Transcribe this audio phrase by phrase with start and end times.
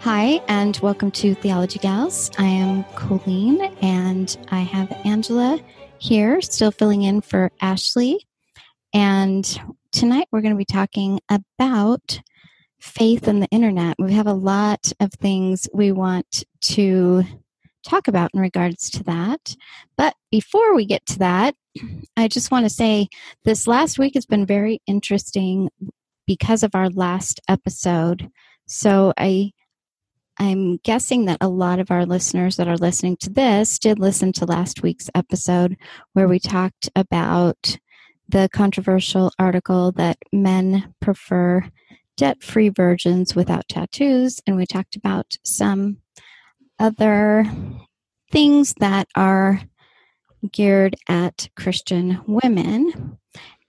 [0.00, 2.30] Hi, and welcome to Theology Gals.
[2.38, 5.58] I am Colleen, and I have Angela
[5.98, 8.24] here, still filling in for Ashley.
[8.94, 9.44] And
[9.90, 12.20] tonight we're going to be talking about
[12.78, 13.96] faith and the internet.
[13.98, 17.24] We have a lot of things we want to
[17.84, 19.56] talk about in regards to that.
[19.96, 21.56] But before we get to that,
[22.16, 23.08] I just want to say
[23.44, 25.70] this last week has been very interesting
[26.24, 28.30] because of our last episode.
[28.66, 29.52] So I
[30.38, 34.32] I'm guessing that a lot of our listeners that are listening to this did listen
[34.34, 35.76] to last week's episode
[36.12, 37.76] where we talked about
[38.28, 41.68] the controversial article that men prefer
[42.16, 44.40] debt free virgins without tattoos.
[44.46, 45.98] And we talked about some
[46.78, 47.44] other
[48.30, 49.62] things that are
[50.52, 53.18] geared at Christian women.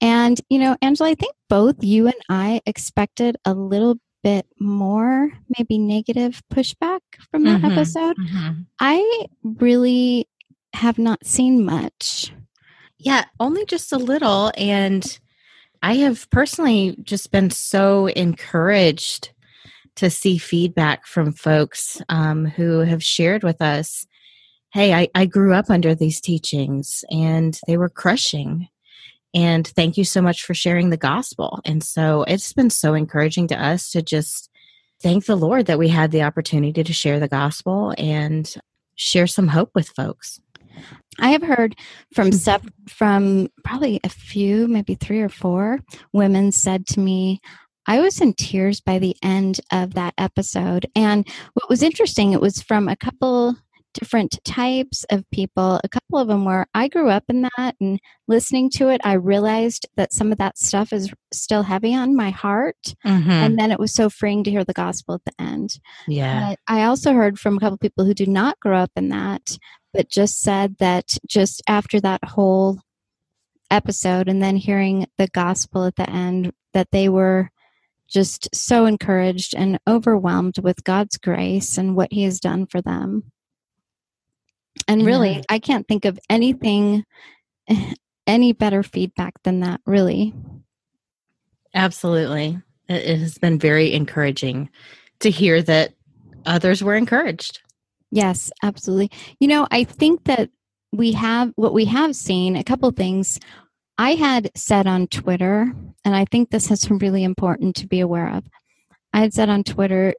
[0.01, 5.31] And, you know, Angela, I think both you and I expected a little bit more
[5.57, 6.99] maybe negative pushback
[7.31, 8.17] from that mm-hmm, episode.
[8.17, 8.61] Mm-hmm.
[8.79, 10.27] I really
[10.73, 12.33] have not seen much.
[12.97, 14.51] Yeah, only just a little.
[14.57, 15.19] And
[15.81, 19.31] I have personally just been so encouraged
[19.95, 24.05] to see feedback from folks um, who have shared with us
[24.71, 28.67] hey, I, I grew up under these teachings and they were crushing
[29.33, 31.59] and thank you so much for sharing the gospel.
[31.65, 34.49] And so it's been so encouraging to us to just
[35.01, 38.53] thank the Lord that we had the opportunity to share the gospel and
[38.95, 40.39] share some hope with folks.
[41.19, 41.75] I have heard
[42.13, 42.33] from hmm.
[42.33, 45.79] sub, from probably a few, maybe three or four
[46.13, 47.39] women said to me,
[47.85, 50.85] I was in tears by the end of that episode.
[50.95, 53.55] And what was interesting, it was from a couple
[53.99, 55.79] different types of people.
[55.83, 59.13] A couple of them were I grew up in that and listening to it, I
[59.13, 62.95] realized that some of that stuff is still heavy on my heart.
[63.05, 63.29] Mm-hmm.
[63.29, 65.79] And then it was so freeing to hear the gospel at the end.
[66.07, 66.49] Yeah.
[66.49, 69.09] But I also heard from a couple of people who do not grow up in
[69.09, 69.57] that,
[69.93, 72.79] but just said that just after that whole
[73.71, 77.49] episode and then hearing the gospel at the end, that they were
[78.07, 83.31] just so encouraged and overwhelmed with God's grace and what He has done for them.
[84.89, 85.41] And really, yeah.
[85.49, 87.05] I can't think of anything,
[88.27, 90.33] any better feedback than that, really.
[91.75, 92.59] Absolutely.
[92.87, 94.69] It has been very encouraging
[95.19, 95.93] to hear that
[96.47, 97.61] others were encouraged.
[98.11, 99.11] Yes, absolutely.
[99.39, 100.49] You know, I think that
[100.91, 103.39] we have what we have seen a couple things.
[103.99, 105.71] I had said on Twitter,
[106.03, 108.43] and I think this is really important to be aware of.
[109.13, 110.15] I had said on Twitter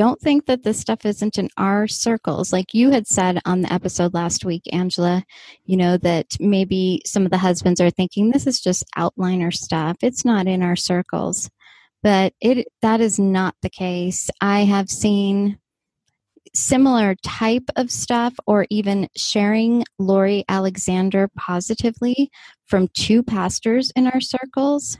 [0.00, 2.54] don't think that this stuff isn't in our circles.
[2.54, 5.22] Like you had said on the episode last week, Angela,
[5.66, 9.98] you know, that maybe some of the husbands are thinking this is just outliner stuff.
[10.00, 11.50] It's not in our circles.
[12.02, 14.30] But it that is not the case.
[14.40, 15.58] I have seen
[16.54, 22.30] similar type of stuff or even sharing Lori Alexander positively
[22.64, 24.96] from two pastors in our circles.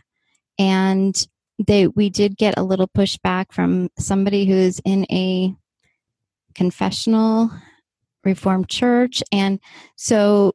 [0.59, 1.27] And
[1.67, 5.55] they we did get a little pushback from somebody who's in a
[6.55, 7.51] confessional
[8.25, 9.61] reformed church and
[9.97, 10.53] so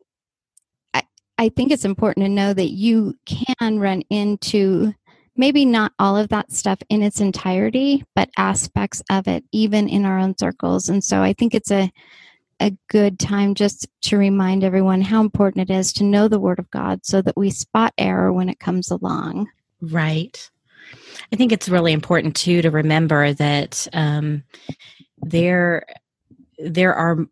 [0.93, 1.03] I,
[1.37, 4.93] I think it's important to know that you can run into
[5.35, 10.05] maybe not all of that stuff in its entirety but aspects of it even in
[10.05, 11.91] our own circles and so i think it's a
[12.59, 16.59] a good time just to remind everyone how important it is to know the Word
[16.59, 19.49] of God so that we spot error when it comes along.
[19.81, 20.49] Right.
[21.31, 24.43] I think it's really important too to remember that um,
[25.17, 25.85] there
[26.59, 27.25] there are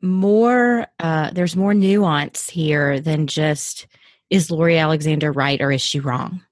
[0.00, 3.86] more uh, there's more nuance here than just
[4.30, 6.42] is Lori Alexander right or is she wrong?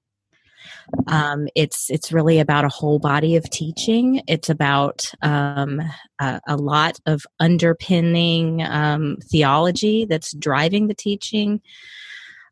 [1.07, 4.21] Um, it's it's really about a whole body of teaching.
[4.27, 5.81] It's about um,
[6.19, 11.61] a, a, lot of underpinning um, theology that's driving the teaching.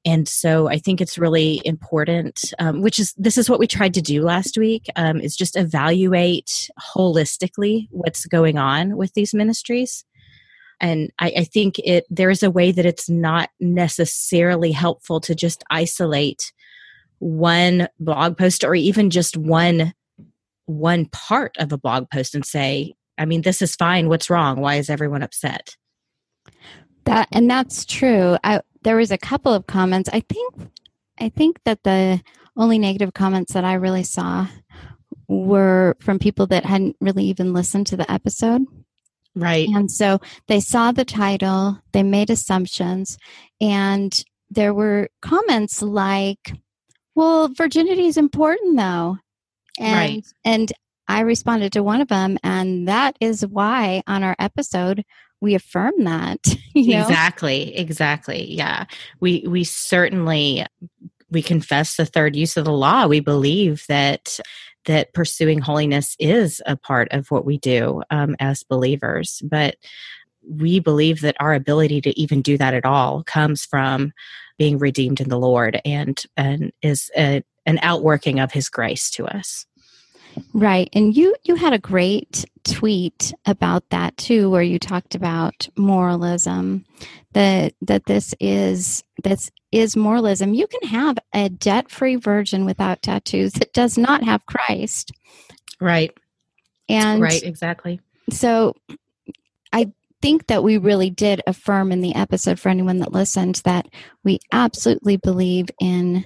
[0.06, 3.94] And so I think it's really important, um, which is this is what we tried
[3.96, 10.06] to do last week, um, is just evaluate holistically what's going on with these ministries.
[10.82, 15.36] And I, I think it there is a way that it's not necessarily helpful to
[15.36, 16.54] just isolate
[17.20, 19.94] one blog post or even just one
[20.66, 24.08] one part of a blog post and say i mean this is fine.
[24.08, 24.62] What's wrong?
[24.62, 25.76] Why is everyone upset?
[27.04, 28.38] That and that's true.
[28.44, 30.54] I, there was a couple of comments i think
[31.20, 32.22] i think that the
[32.58, 34.48] only negative comments that i really saw
[35.28, 38.64] were from people that hadn't really even listened to the episode
[39.36, 43.18] right and so they saw the title they made assumptions
[43.62, 46.54] and there were comments like
[47.20, 49.18] well, virginity is important though.
[49.78, 50.26] And right.
[50.46, 50.72] and
[51.10, 55.04] I responded to one of them and that is why on our episode
[55.42, 56.40] we affirm that.
[56.76, 57.02] You know?
[57.02, 57.76] Exactly.
[57.76, 58.54] Exactly.
[58.54, 58.86] Yeah.
[59.20, 60.66] We we certainly
[61.32, 63.08] we confess the third use of the law.
[63.08, 64.40] We believe that
[64.86, 69.76] that pursuing holiness is a part of what we do um, as believers, but
[70.48, 74.14] we believe that our ability to even do that at all comes from
[74.58, 79.26] being redeemed in the Lord and and is a, an outworking of His grace to
[79.26, 79.66] us.
[80.54, 85.68] Right, and you you had a great tweet about that too, where you talked about
[85.78, 86.86] moralism,
[87.34, 90.54] that that this is this is moralism.
[90.54, 95.12] You can have a debt free virgin without tattoos that does not have Christ.
[95.80, 96.12] Right.
[96.88, 98.02] And right, exactly.
[98.32, 98.76] So
[99.72, 99.92] I
[100.22, 103.88] think that we really did affirm in the episode for anyone that listened that
[104.24, 106.26] we absolutely believe in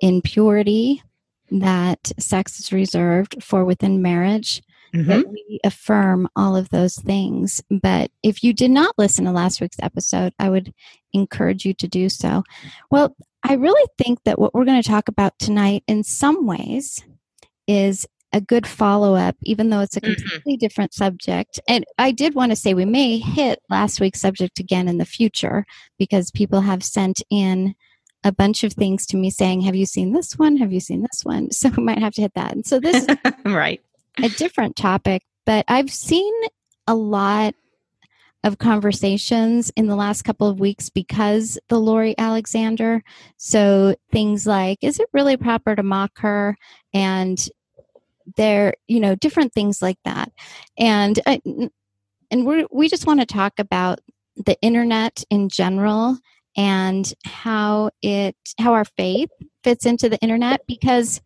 [0.00, 1.02] in purity
[1.50, 4.62] that sex is reserved for within marriage
[4.94, 5.08] mm-hmm.
[5.08, 9.60] that we affirm all of those things but if you did not listen to last
[9.60, 10.72] week's episode i would
[11.12, 12.42] encourage you to do so
[12.90, 17.02] well i really think that what we're going to talk about tonight in some ways
[17.66, 20.12] is a good follow up, even though it's a mm-hmm.
[20.12, 20.58] completely mm-hmm.
[20.60, 21.58] different subject.
[21.66, 25.06] And I did want to say we may hit last week's subject again in the
[25.06, 25.64] future
[25.98, 27.74] because people have sent in
[28.24, 30.56] a bunch of things to me saying, Have you seen this one?
[30.58, 31.48] Have you seen this one?
[31.56, 32.52] So we might have to hit that.
[32.52, 33.16] And so this is
[33.46, 33.80] right.
[34.22, 36.32] A different topic, but I've seen
[36.86, 37.54] a lot
[38.44, 43.02] of conversations in the last couple of weeks because the Lori Alexander.
[43.38, 46.56] So things like, is it really proper to mock her?
[46.94, 47.44] And
[48.36, 50.32] there you know different things like that
[50.78, 51.38] and uh,
[52.30, 54.00] and we we just want to talk about
[54.36, 56.18] the internet in general
[56.56, 59.30] and how it how our faith
[59.62, 61.20] fits into the internet because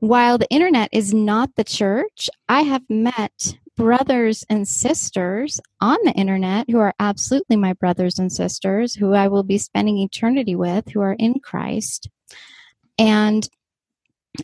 [0.00, 6.12] while the internet is not the church i have met brothers and sisters on the
[6.12, 10.88] internet who are absolutely my brothers and sisters who i will be spending eternity with
[10.88, 12.08] who are in christ
[12.98, 13.48] and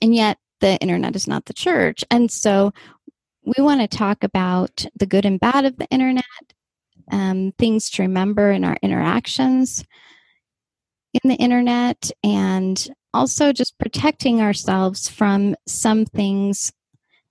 [0.03, 2.05] and yet the internet is not the church.
[2.11, 2.73] And so
[3.45, 6.25] we want to talk about the good and bad of the internet,
[7.13, 9.85] um, things to remember in our interactions
[11.23, 16.73] in the internet, and also just protecting ourselves from some things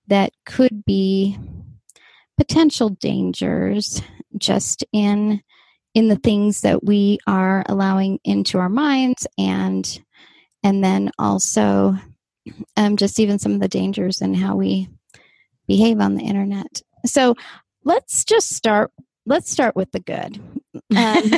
[0.07, 1.37] that could be
[2.37, 4.01] potential dangers
[4.37, 5.41] just in
[5.93, 10.01] in the things that we are allowing into our minds and
[10.63, 11.95] and then also
[12.77, 14.89] um, just even some of the dangers and how we
[15.67, 16.81] behave on the internet.
[17.05, 17.35] So
[17.83, 18.91] let's just start.
[19.25, 20.39] Let's start with the good.
[20.95, 21.31] Um,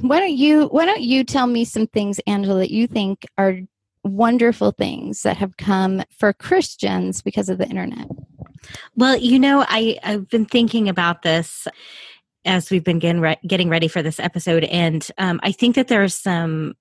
[0.00, 3.60] why don't you Why don't you tell me some things, Angela, that you think are
[4.04, 8.08] wonderful things that have come for Christians because of the internet?
[8.96, 11.68] Well, you know, I I've been thinking about this
[12.44, 15.88] as we've been getting, re- getting ready for this episode, and um, I think that
[15.88, 16.74] there are some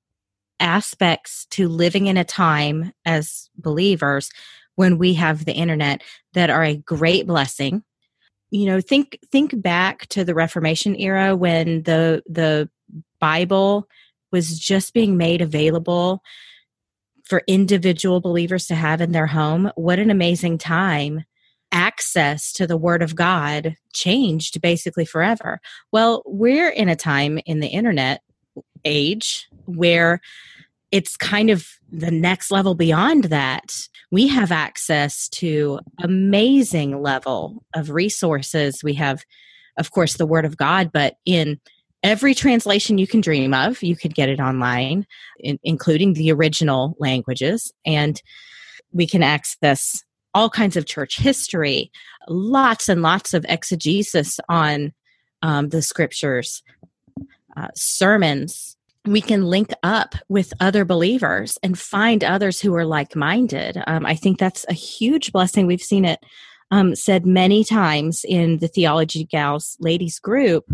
[0.59, 4.31] aspects to living in a time as believers
[4.75, 6.01] when we have the internet
[6.33, 7.83] that are a great blessing
[8.49, 12.69] you know think think back to the reformation era when the the
[13.19, 13.87] bible
[14.31, 16.21] was just being made available
[17.23, 21.23] for individual believers to have in their home what an amazing time
[21.71, 25.59] access to the Word of God changed basically forever.
[25.91, 28.21] Well, we're in a time in the internet
[28.85, 30.21] age where
[30.91, 33.75] it's kind of the next level beyond that.
[34.11, 38.83] We have access to amazing level of resources.
[38.83, 39.23] We have,
[39.77, 41.59] of course, the Word of God, but in
[42.03, 45.05] every translation you can dream of, you could get it online,
[45.39, 47.71] in, including the original languages.
[47.85, 48.21] And
[48.91, 51.91] we can access all kinds of church history,
[52.27, 54.93] lots and lots of exegesis on
[55.41, 56.63] um, the scriptures,
[57.55, 58.77] uh, sermons.
[59.05, 63.81] We can link up with other believers and find others who are like minded.
[63.87, 65.65] Um, I think that's a huge blessing.
[65.65, 66.19] We've seen it
[66.71, 70.69] um, said many times in the Theology Gals ladies group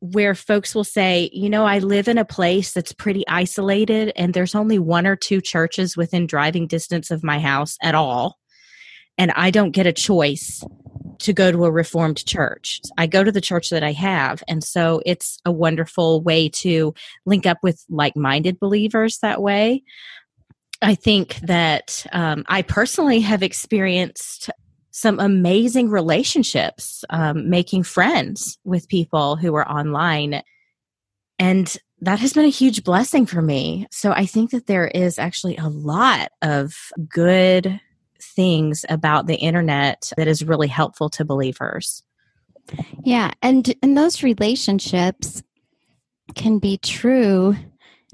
[0.00, 4.32] where folks will say, you know, I live in a place that's pretty isolated and
[4.32, 8.38] there's only one or two churches within driving distance of my house at all
[9.20, 10.64] and I don't get a choice
[11.18, 12.80] to go to a reformed church.
[12.96, 14.42] I go to the church that I have.
[14.48, 16.94] And so it's a wonderful way to
[17.26, 19.82] link up with like minded believers that way.
[20.80, 24.48] I think that um, I personally have experienced
[24.90, 30.42] some amazing relationships, um, making friends with people who are online.
[31.38, 33.86] And that has been a huge blessing for me.
[33.90, 36.74] So I think that there is actually a lot of
[37.08, 37.80] good
[38.20, 42.02] things about the internet that is really helpful to believers.
[43.04, 45.42] Yeah, and and those relationships
[46.34, 47.56] can be true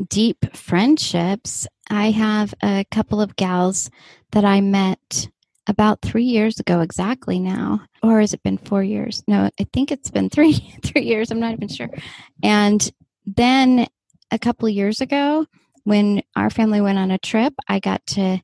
[0.09, 1.67] deep friendships.
[1.91, 3.91] I have a couple of gals
[4.33, 5.29] that I met
[5.67, 9.23] about 3 years ago exactly now or has it been 4 years?
[9.27, 10.53] No, I think it's been 3
[10.85, 11.91] 3 years, I'm not even sure.
[12.43, 12.91] And
[13.27, 13.87] then
[14.31, 15.47] a couple years ago
[15.85, 18.41] when our family went on a trip, I got to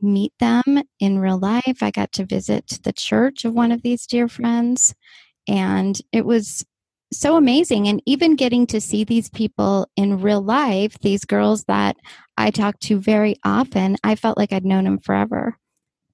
[0.00, 1.82] meet them in real life.
[1.82, 4.94] I got to visit the church of one of these dear friends,
[5.48, 6.64] and it was
[7.12, 7.88] so amazing.
[7.88, 11.96] And even getting to see these people in real life, these girls that
[12.36, 15.58] I talk to very often, I felt like I'd known them forever,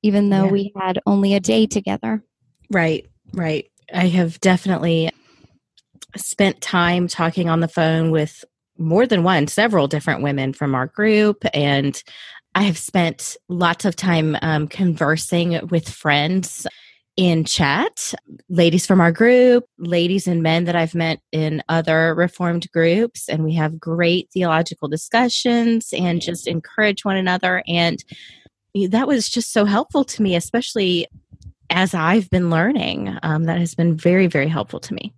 [0.02, 0.50] even though yeah.
[0.50, 2.22] we had only a day together.
[2.70, 3.70] Right, right.
[3.92, 5.10] I have definitely
[6.16, 8.44] spent time talking on the phone with
[8.78, 11.44] more than one, several different women from our group.
[11.52, 12.02] And
[12.54, 16.66] I have spent lots of time um, conversing with friends
[17.16, 18.14] in chat,
[18.48, 23.44] ladies from our group, ladies and men that I've met in other Reformed groups, and
[23.44, 27.62] we have great theological discussions and just encourage one another.
[27.68, 28.02] And
[28.88, 31.06] that was just so helpful to me, especially
[31.70, 33.16] as I've been learning.
[33.22, 35.12] Um, that has been very, very helpful to me.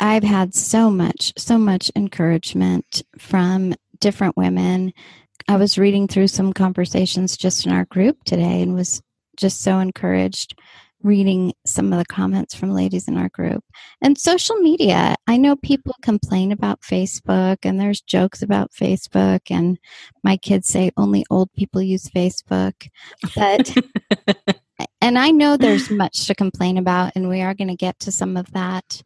[0.00, 4.92] I've had so much, so much encouragement from different women
[5.48, 9.02] I was reading through some conversations just in our group today and was
[9.36, 10.54] just so encouraged
[11.02, 13.64] reading some of the comments from ladies in our group.
[14.02, 19.78] And social media, I know people complain about Facebook and there's jokes about Facebook and
[20.22, 22.88] my kids say only old people use Facebook.
[23.34, 23.74] But
[25.00, 28.12] and I know there's much to complain about and we are going to get to
[28.12, 29.02] some of that.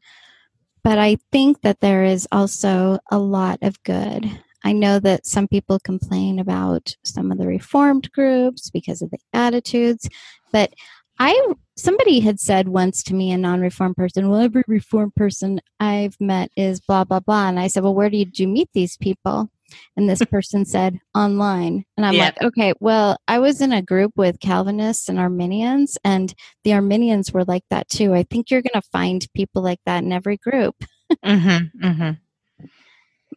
[0.83, 4.31] But I think that there is also a lot of good.
[4.65, 9.19] I know that some people complain about some of the reformed groups because of the
[9.33, 10.09] attitudes,
[10.53, 10.73] but
[11.19, 16.17] I somebody had said once to me a non-reformed person, well every reformed person I've
[16.21, 19.51] met is blah blah blah and I said, "Well, where did you meet these people?"
[19.97, 21.85] And this person said online.
[21.97, 26.35] And I'm like, okay, well, I was in a group with Calvinists and Arminians, and
[26.65, 28.15] the Arminians were like that too.
[28.15, 30.77] I think you're going to find people like that in every group.
[31.25, 32.11] mm-hmm, mm-hmm.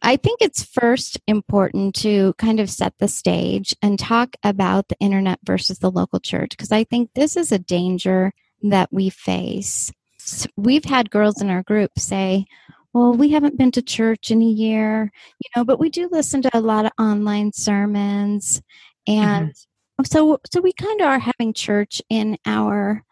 [0.02, 4.98] I think it's first important to kind of set the stage and talk about the
[5.00, 9.92] internet versus the local church because I think this is a danger that we face.
[10.18, 12.46] So we've had girls in our group say,
[12.92, 16.42] well, we haven't been to church in a year, you know, but we do listen
[16.42, 18.62] to a lot of online sermons.
[19.06, 20.04] And mm-hmm.
[20.04, 23.04] so, so we kind of are having church in our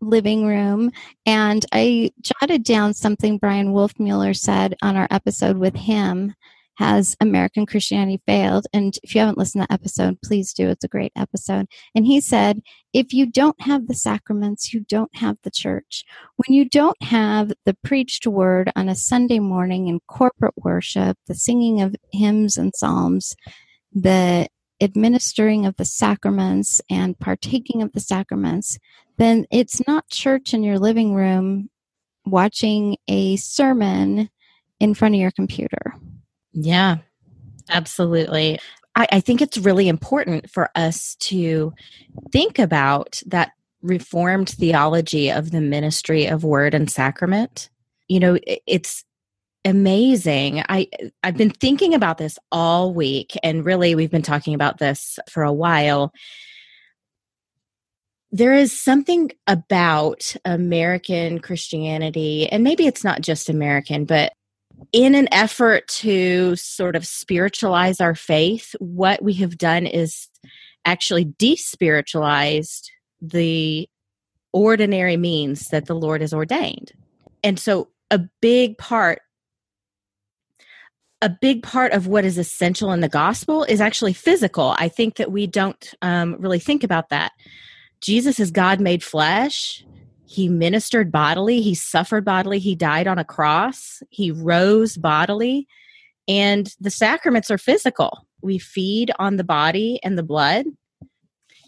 [0.00, 0.92] living room
[1.24, 6.34] and I jotted down something Bryan Wolfmueller said on our episode with him
[6.76, 8.66] has American Christianity failed?
[8.72, 10.68] And if you haven't listened to that episode, please do.
[10.68, 11.66] It's a great episode.
[11.94, 12.60] And he said,
[12.92, 16.04] if you don't have the sacraments, you don't have the church.
[16.36, 21.34] When you don't have the preached word on a Sunday morning in corporate worship, the
[21.34, 23.34] singing of hymns and psalms,
[23.92, 24.46] the
[24.80, 28.78] administering of the sacraments and partaking of the sacraments,
[29.18, 31.70] then it's not church in your living room
[32.24, 34.30] watching a sermon
[34.80, 35.94] in front of your computer.
[36.52, 36.96] Yeah,
[37.70, 38.58] absolutely.
[38.94, 41.72] I, I think it's really important for us to
[42.32, 47.68] think about that reformed theology of the ministry of word and sacrament
[48.08, 49.04] you know it's
[49.64, 50.88] amazing i
[51.22, 55.42] i've been thinking about this all week and really we've been talking about this for
[55.42, 56.12] a while
[58.32, 64.32] there is something about american christianity and maybe it's not just american but
[64.92, 70.28] in an effort to sort of spiritualize our faith what we have done is
[70.84, 72.84] actually despiritualized
[73.20, 73.88] the
[74.52, 76.92] ordinary means that the Lord has ordained.
[77.44, 79.20] And so a big part
[81.22, 84.74] a big part of what is essential in the gospel is actually physical.
[84.78, 87.32] I think that we don't um, really think about that.
[88.00, 89.84] Jesus is God made flesh.
[90.26, 91.60] He ministered bodily.
[91.60, 92.58] He suffered bodily.
[92.58, 94.02] He died on a cross.
[94.10, 95.66] He rose bodily.
[96.28, 98.26] And the sacraments are physical.
[98.42, 100.66] We feed on the body and the blood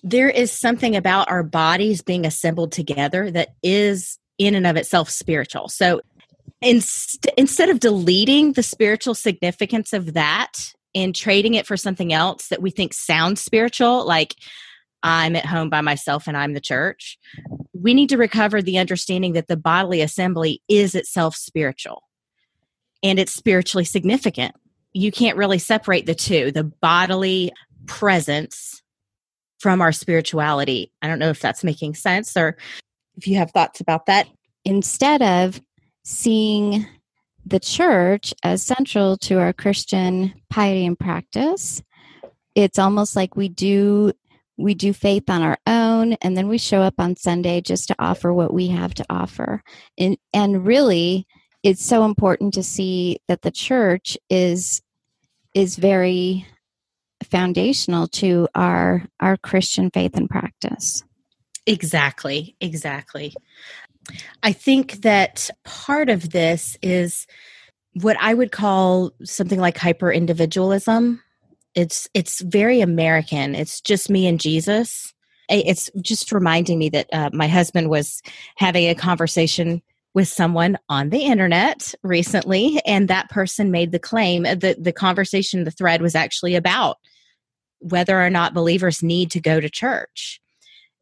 [0.03, 5.11] there is something about our bodies being assembled together that is in and of itself
[5.11, 5.69] spiritual.
[5.69, 6.01] So
[6.61, 12.49] inst- instead of deleting the spiritual significance of that and trading it for something else
[12.49, 14.35] that we think sounds spiritual, like
[15.03, 17.19] I'm at home by myself and I'm the church,
[17.73, 22.03] we need to recover the understanding that the bodily assembly is itself spiritual
[23.03, 24.55] and it's spiritually significant.
[24.93, 27.53] You can't really separate the two the bodily
[27.87, 28.83] presence
[29.59, 30.93] from our spirituality.
[31.03, 32.57] I don't know if that's making sense or
[33.17, 34.29] if you have thoughts about that.
[34.65, 35.61] Instead of
[36.05, 36.87] seeing
[37.45, 41.83] the church as central to our Christian piety and practice,
[42.55, 44.13] it's almost like we do
[44.59, 47.97] we do faith on our own and then we show up on Sunday just to
[47.99, 49.63] offer what we have to offer.
[49.97, 51.27] And and really
[51.63, 54.83] it's so important to see that the church is
[55.55, 56.47] is very
[57.25, 61.03] foundational to our our Christian faith and practice.
[61.67, 63.35] Exactly, exactly.
[64.43, 67.27] I think that part of this is
[67.93, 71.23] what I would call something like hyper individualism.
[71.75, 73.55] It's it's very American.
[73.55, 75.13] It's just me and Jesus.
[75.49, 78.21] It's just reminding me that uh, my husband was
[78.57, 79.81] having a conversation
[80.15, 85.65] with someone on the internet recently, and that person made the claim that the conversation,
[85.65, 86.99] the thread was actually about
[87.79, 90.41] whether or not believers need to go to church.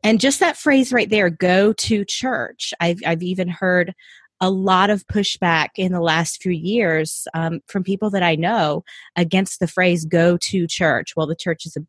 [0.03, 2.73] And just that phrase right there, go to church.
[2.81, 3.95] I've, I've even heard
[4.41, 8.85] a lot of pushback in the last few years um, from people that I know
[9.17, 11.15] against the phrase go to church.
[11.17, 11.87] Well, the church is a,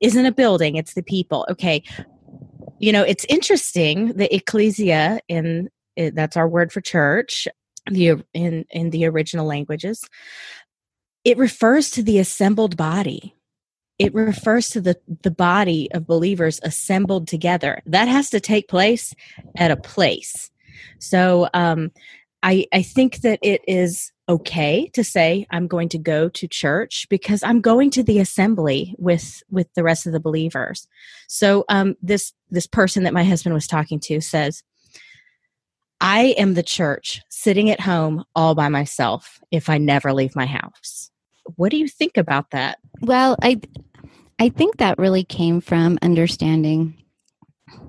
[0.00, 1.46] isn't a building, it's the people.
[1.50, 1.82] Okay.
[2.78, 4.14] You know, it's interesting.
[4.14, 7.46] The ecclesia in that's our word for church
[7.90, 10.02] the in in the original languages
[11.24, 13.34] it refers to the assembled body
[13.98, 19.14] it refers to the the body of believers assembled together that has to take place
[19.56, 20.50] at a place
[20.98, 21.90] so um,
[22.42, 27.06] I, I think that it is okay to say i'm going to go to church
[27.10, 30.88] because i'm going to the assembly with with the rest of the believers.
[31.28, 34.62] So um, this this person that my husband was talking to says
[36.00, 40.46] i am the church sitting at home all by myself if i never leave my
[40.46, 41.10] house.
[41.56, 42.78] What do you think about that?
[43.00, 43.60] Well i
[44.38, 47.03] i think that really came from understanding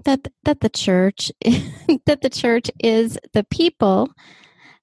[0.03, 1.31] that that the church
[2.05, 4.09] that the church is the people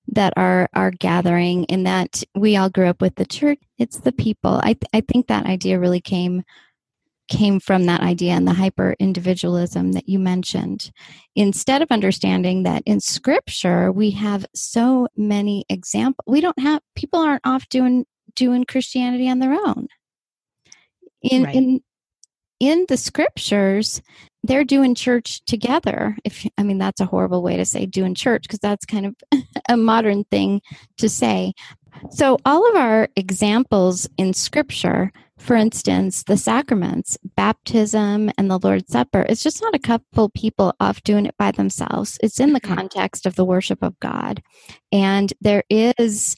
[0.09, 4.12] that are are gathering and that we all grew up with the church it's the
[4.12, 6.43] people i th- i think that idea really came
[7.29, 10.91] came from that idea and the hyper individualism that you mentioned
[11.37, 17.21] instead of understanding that in scripture we have so many examples we don't have people
[17.21, 19.88] aren't off doing doing Christianity on their own.
[21.23, 21.55] In right.
[21.55, 21.81] in
[22.61, 24.03] in the scriptures,
[24.43, 26.17] they're doing church together.
[26.25, 29.17] If I mean that's a horrible way to say doing church because that's kind of
[29.69, 30.63] a modern thing
[30.99, 31.53] to say.
[32.11, 38.91] So all of our examples in scripture, for instance, the sacraments, baptism and the Lord's
[38.91, 42.19] Supper, it's just not a couple people off doing it by themselves.
[42.23, 42.75] It's in the mm-hmm.
[42.75, 44.43] context of the worship of God.
[44.91, 46.37] And there is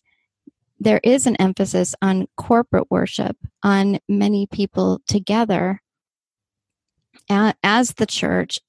[0.80, 5.80] there is an emphasis on corporate worship, on many people together
[7.28, 8.60] as the church,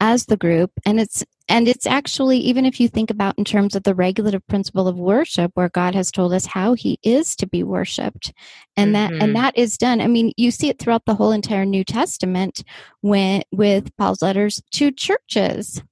[0.00, 3.76] as the group, and it's and it's actually even if you think about in terms
[3.76, 7.46] of the regulative principle of worship where god has told us how he is to
[7.46, 8.32] be worshiped
[8.76, 9.12] and mm-hmm.
[9.12, 9.32] that and mm-hmm.
[9.34, 12.64] that is done i mean you see it throughout the whole entire new testament
[13.00, 15.82] when with paul's letters to churches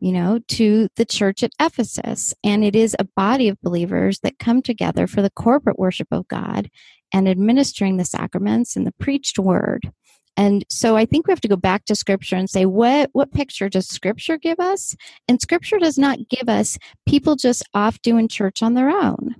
[0.00, 2.34] you know, to the church at Ephesus.
[2.42, 6.26] And it is a body of believers that come together for the corporate worship of
[6.26, 6.70] God
[7.12, 9.92] and administering the sacraments and the preached word.
[10.40, 13.30] And so I think we have to go back to scripture and say what what
[13.30, 14.96] picture does scripture give us?
[15.28, 19.34] And scripture does not give us people just off doing church on their own.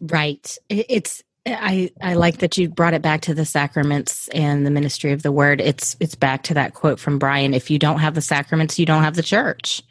[0.00, 0.56] Right.
[0.68, 5.10] It's I, I like that you brought it back to the sacraments and the ministry
[5.10, 5.60] of the word.
[5.60, 7.52] It's it's back to that quote from Bryan.
[7.52, 9.82] If you don't have the sacraments, you don't have the church.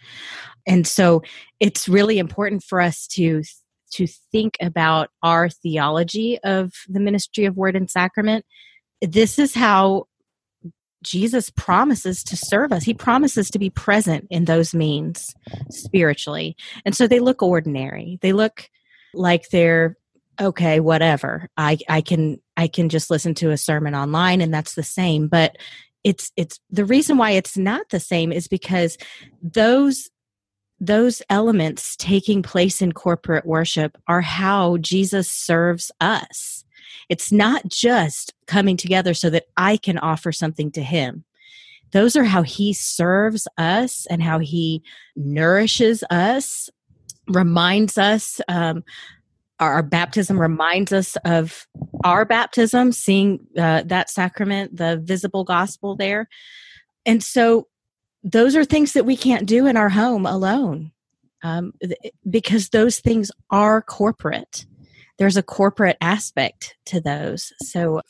[0.66, 1.22] And so
[1.60, 3.44] it's really important for us to
[3.92, 8.46] to think about our theology of the ministry of word and sacrament.
[9.02, 10.06] This is how
[11.04, 12.84] Jesus promises to serve us.
[12.84, 15.36] He promises to be present in those means
[15.70, 16.56] spiritually.
[16.86, 18.20] And so they look ordinary.
[18.22, 18.70] They look
[19.14, 19.98] like they're
[20.42, 24.74] okay whatever i i can i can just listen to a sermon online and that's
[24.74, 25.56] the same but
[26.04, 28.98] it's it's the reason why it's not the same is because
[29.44, 30.10] those
[30.80, 36.66] those elements taking place in corporate worship are how Jesus serves us.
[37.10, 41.24] It's not just coming together so that I can offer something to him.
[41.92, 44.82] Those are how he serves us and how he
[45.16, 46.70] nourishes us,
[47.28, 48.84] reminds us um,
[49.60, 51.68] our baptism reminds us of
[52.04, 56.28] our baptism, seeing uh, that sacrament, the visible gospel there.
[57.06, 57.68] And so
[58.24, 60.92] those are things that we can't do in our home alone
[61.44, 61.74] um,
[62.30, 64.66] because those things are corporate.
[65.18, 67.52] There's a corporate aspect to those.
[67.62, 68.02] So,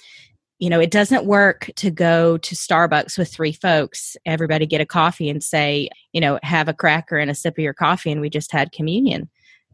[0.60, 4.86] you know, it doesn't work to go to Starbucks with three folks, everybody get a
[4.86, 8.22] coffee and say, you know, have a cracker and a sip of your coffee, and
[8.22, 9.30] we just had communion.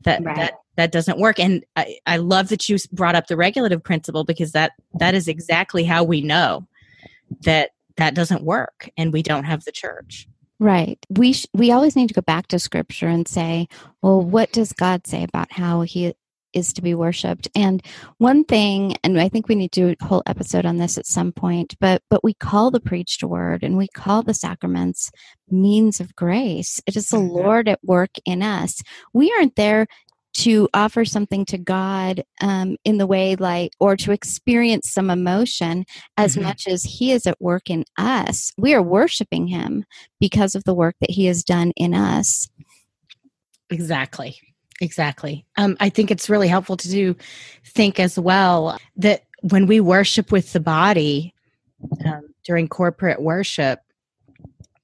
[0.05, 0.35] That right.
[0.37, 4.23] that that doesn't work and I, I love that you brought up the regulative principle
[4.23, 6.69] because that that is exactly how we know
[7.41, 10.25] that that doesn't work and we don't have the church
[10.57, 13.67] right we sh- we always need to go back to scripture and say
[14.01, 16.13] well what does god say about how he
[16.53, 17.83] is to be worshiped and
[18.17, 21.05] one thing and i think we need to do a whole episode on this at
[21.05, 25.11] some point but but we call the preached word and we call the sacraments
[25.49, 27.35] means of grace it is the mm-hmm.
[27.35, 28.81] lord at work in us
[29.13, 29.87] we aren't there
[30.31, 35.85] to offer something to God um, in the way like, or to experience some emotion
[36.17, 36.45] as mm-hmm.
[36.45, 38.51] much as He is at work in us.
[38.57, 39.85] We are worshiping Him
[40.19, 42.49] because of the work that He has done in us.
[43.69, 44.39] Exactly.
[44.81, 45.45] Exactly.
[45.57, 47.15] Um, I think it's really helpful to do
[47.65, 51.33] think as well that when we worship with the body
[52.05, 53.81] um, during corporate worship,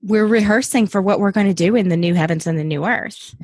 [0.02, 2.86] we're rehearsing for what we're going to do in the new heavens and the new
[2.86, 3.36] earth.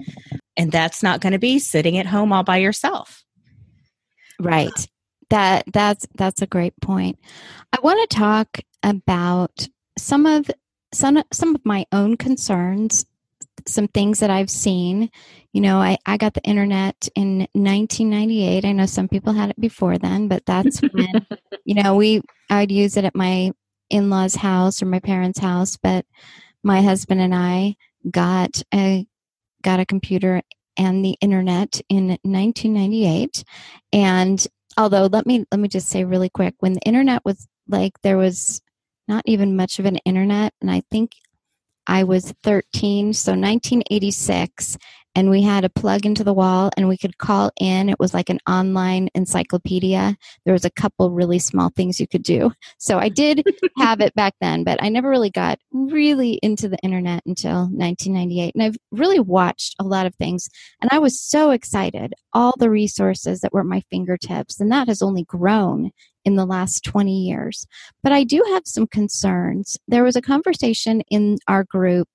[0.58, 3.24] And that's not going to be sitting at home all by yourself.
[4.40, 4.88] Right.
[5.30, 7.18] That that's that's a great point.
[7.72, 10.52] I want to talk about some of
[10.94, 13.06] some some of my own concerns,
[13.68, 15.10] some things that I've seen.
[15.54, 18.66] You know, I, I got the internet in 1998.
[18.66, 21.26] I know some people had it before then, but that's when,
[21.66, 23.52] you know, we I'd use it at my
[23.90, 26.06] in-laws' house or my parents' house, but
[26.64, 27.76] my husband and I
[28.10, 29.06] got a
[29.62, 30.42] got a computer
[30.78, 33.44] and the internet in 1998
[33.94, 34.48] and
[34.78, 38.18] although let me let me just say really quick when the internet was like there
[38.18, 38.62] was
[39.08, 41.12] not even much of an internet and i think
[41.88, 44.78] i was 13 so 1986
[45.16, 47.90] and we had a plug into the wall and we could call in.
[47.90, 50.16] It was like an online encyclopedia.
[50.46, 52.52] There was a couple really small things you could do.
[52.78, 53.44] So i did
[53.78, 58.54] have it back then but i never really got really into the internet until 1998
[58.56, 60.50] and i've really watched a lot of things
[60.82, 62.14] and i was so excited.
[62.34, 65.92] All the resources that were at my fingertips and that has only grown
[66.24, 67.66] in the last 20 years.
[68.04, 69.78] But i do have some concerns.
[69.88, 72.08] There was a conversation in our group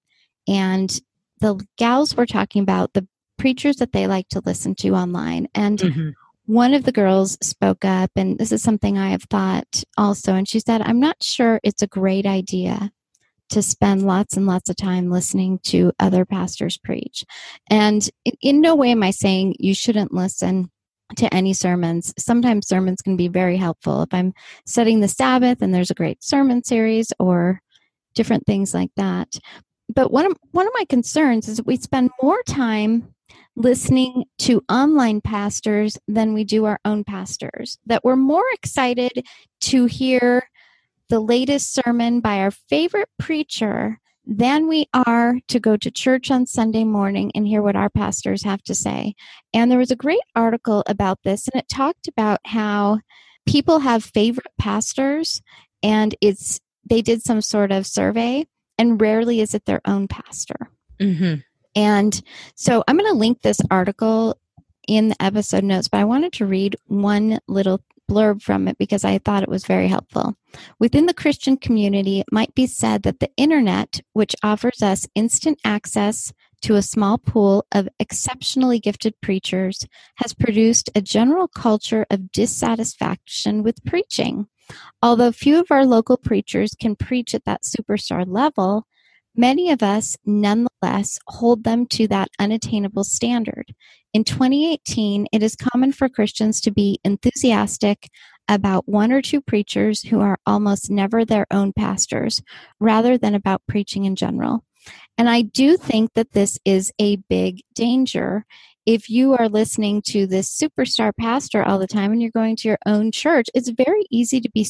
[0.48, 1.00] and
[1.40, 3.06] the gals were talking about the
[3.38, 5.48] preachers that they like to listen to online.
[5.54, 6.10] And mm-hmm.
[6.46, 10.34] one of the girls spoke up, and this is something I have thought also.
[10.34, 12.90] And she said, I'm not sure it's a great idea
[13.50, 17.24] to spend lots and lots of time listening to other pastors preach.
[17.70, 18.08] And
[18.40, 20.70] in no way am I saying you shouldn't listen
[21.16, 22.12] to any sermons.
[22.18, 24.02] Sometimes sermons can be very helpful.
[24.02, 24.34] If I'm
[24.66, 27.60] studying the Sabbath and there's a great sermon series or
[28.14, 29.38] different things like that
[29.94, 33.14] but one of one of my concerns is that we spend more time
[33.56, 37.78] listening to online pastors than we do our own pastors.
[37.86, 39.26] That we're more excited
[39.62, 40.48] to hear
[41.08, 46.46] the latest sermon by our favorite preacher than we are to go to church on
[46.46, 49.14] Sunday morning and hear what our pastors have to say.
[49.54, 52.98] And there was a great article about this, and it talked about how
[53.46, 55.40] people have favorite pastors,
[55.82, 58.44] and it's they did some sort of survey
[58.78, 60.70] and rarely is it their own pastor.
[61.00, 61.36] Mm-hmm.
[61.74, 62.22] And
[62.54, 64.38] so I'm going to link this article
[64.88, 69.04] in the episode notes, but I wanted to read one little blurb from it because
[69.04, 70.36] I thought it was very helpful.
[70.78, 75.60] Within the Christian community, it might be said that the internet, which offers us instant
[75.64, 79.86] access to a small pool of exceptionally gifted preachers,
[80.16, 84.46] has produced a general culture of dissatisfaction with preaching.
[85.02, 88.86] Although few of our local preachers can preach at that superstar level,
[89.34, 93.74] many of us nonetheless hold them to that unattainable standard.
[94.12, 98.08] In 2018, it is common for Christians to be enthusiastic
[98.48, 102.40] about one or two preachers who are almost never their own pastors,
[102.80, 104.64] rather than about preaching in general.
[105.18, 108.46] And I do think that this is a big danger
[108.86, 112.68] if you are listening to this superstar pastor all the time and you're going to
[112.68, 114.66] your own church, it's very easy to be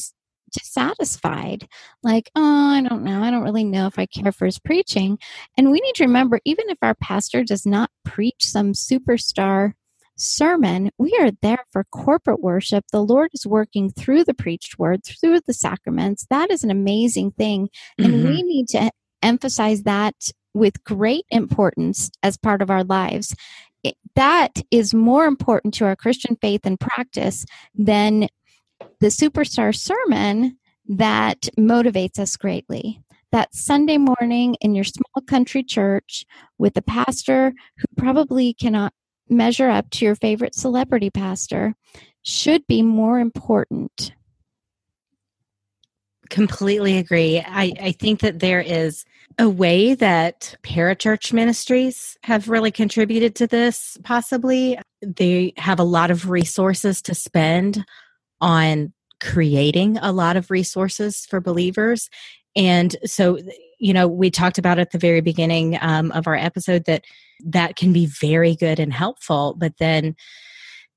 [0.51, 1.67] dissatisfied.
[2.03, 3.21] Like, oh, I don't know.
[3.21, 5.19] I don't really know if I care for his preaching.
[5.55, 9.73] And we need to remember even if our pastor does not preach some superstar
[10.15, 12.85] sermon, we are there for corporate worship.
[12.91, 16.25] The Lord is working through the preached word, through the sacraments.
[16.31, 17.69] That is an amazing thing.
[17.99, 18.27] And mm-hmm.
[18.27, 18.89] we need to
[19.21, 20.15] emphasize that
[20.53, 23.35] with great importance as part of our lives
[24.15, 28.27] that is more important to our Christian faith and practice than
[28.99, 33.01] the superstar sermon that motivates us greatly.
[33.31, 36.25] That Sunday morning in your small country church
[36.57, 38.93] with a pastor who probably cannot
[39.29, 41.75] measure up to your favorite celebrity pastor
[42.23, 44.13] should be more important.
[46.29, 47.39] Completely agree.
[47.39, 49.05] I, I think that there is
[49.39, 54.79] a way that parachurch ministries have really contributed to this, possibly.
[55.01, 57.85] They have a lot of resources to spend
[58.41, 62.09] on creating a lot of resources for believers.
[62.55, 63.37] And so,
[63.79, 67.05] you know, we talked about at the very beginning um, of our episode that
[67.45, 70.15] that can be very good and helpful, but then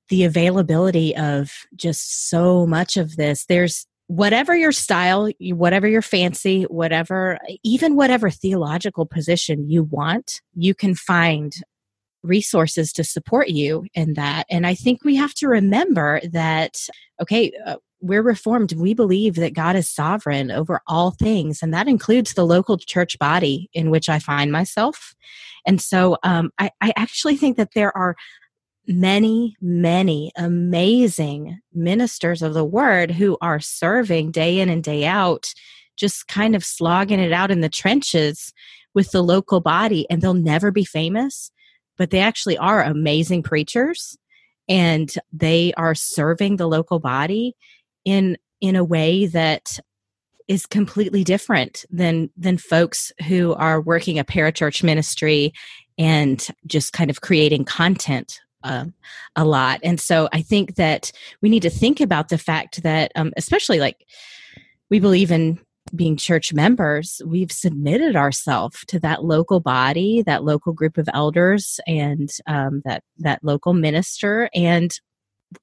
[0.09, 6.65] the availability of just so much of this, there's whatever your style, whatever your fancy,
[6.65, 11.53] whatever, even whatever theological position you want, you can find
[12.25, 14.47] resources to support you in that.
[14.51, 16.89] And I think we have to remember that,
[17.23, 18.73] okay, uh, we're reformed.
[18.73, 23.17] We believe that God is sovereign over all things, and that includes the local church
[23.21, 25.15] body in which I find myself.
[25.65, 28.17] And so um, I, I actually think that there are
[28.87, 35.53] many, many amazing ministers of the word who are serving day in and day out,
[35.97, 38.53] just kind of slogging it out in the trenches
[38.95, 41.51] with the local body, and they'll never be famous,
[41.97, 44.17] but they actually are amazing preachers
[44.69, 47.55] and they are serving the local body
[48.05, 49.79] in in a way that
[50.49, 55.53] is completely different than than folks who are working a parachurch ministry
[55.99, 58.95] and just kind of creating content um,
[59.37, 59.81] a lot.
[59.83, 63.81] And so I think that we need to think about the fact that, um, especially
[63.81, 64.07] like
[64.91, 65.59] we believe in
[65.95, 71.81] being church members, we've submitted ourselves to that local body, that local group of elders,
[71.87, 74.49] and um, that that local minister.
[74.55, 74.93] And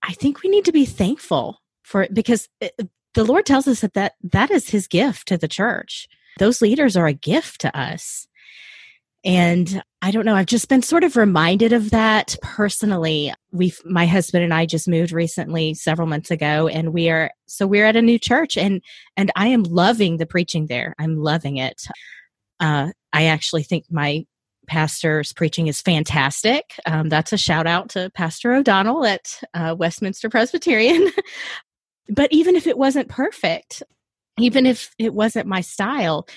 [0.04, 2.74] I think we need to be thankful for it because it,
[3.14, 6.08] the Lord tells us that, that that is His gift to the church.
[6.40, 8.27] Those leaders are a gift to us.
[9.26, 13.34] And I don't know, I've just been sort of reminded of that personally.
[13.52, 17.66] We my husband and I just moved recently several months ago and we are so
[17.68, 18.82] we're at a new church and
[19.18, 20.94] and I am loving the preaching there.
[21.00, 21.84] I'm loving it.
[22.60, 24.26] Uh I actually think my
[24.68, 26.80] pastor's preaching is fantastic.
[26.86, 31.10] Um, that's a shout out to Pastor O'Donnell at uh, Westminster Presbyterian.
[32.10, 33.82] but even if it wasn't perfect,
[34.38, 36.28] even if it wasn't my style,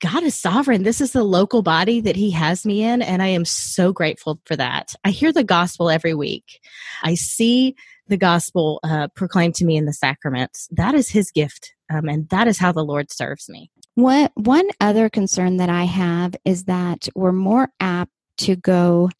[0.00, 0.82] God is sovereign.
[0.82, 4.40] This is the local body that He has me in, and I am so grateful
[4.44, 4.94] for that.
[5.04, 6.60] I hear the gospel every week.
[7.02, 7.74] I see
[8.06, 10.68] the gospel uh, proclaimed to me in the sacraments.
[10.70, 13.70] That is His gift, um, and that is how the Lord serves me.
[13.94, 19.10] What one other concern that I have is that we're more apt to go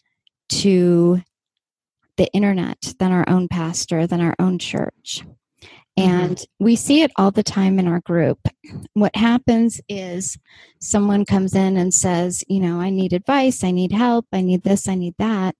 [0.51, 1.21] to
[2.17, 5.25] the internet than our own pastor, than our own church.
[5.99, 6.21] Mm-hmm.
[6.21, 8.39] And we see it all the time in our group.
[8.95, 10.39] What happens is
[10.81, 14.63] someone comes in and says, you know, I need advice, I need help, I need
[14.63, 15.57] this, I need that.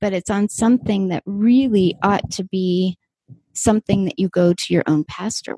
[0.00, 2.96] But it's on something that really ought to be
[3.52, 5.56] something that you go to your own pastor.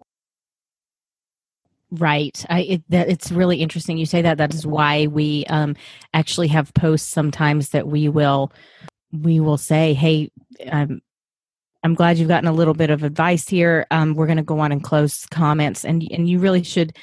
[1.90, 2.44] Right.
[2.51, 4.38] I, it, that, it's really interesting you say that.
[4.38, 5.77] That is why we um,
[6.12, 8.53] actually have posts sometimes that we will
[9.12, 10.33] we will say, "Hey,
[10.73, 11.01] um,
[11.85, 13.87] I'm glad you've gotten a little bit of advice here.
[13.90, 16.97] Um, we're going to go on and close comments, and and you really should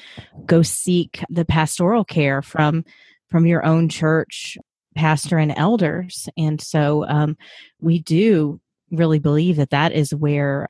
[0.44, 2.84] go seek the pastoral care from
[3.30, 4.58] from your own church
[4.94, 6.28] pastor and elders.
[6.36, 7.36] And so um,
[7.80, 10.68] we do really believe that that is where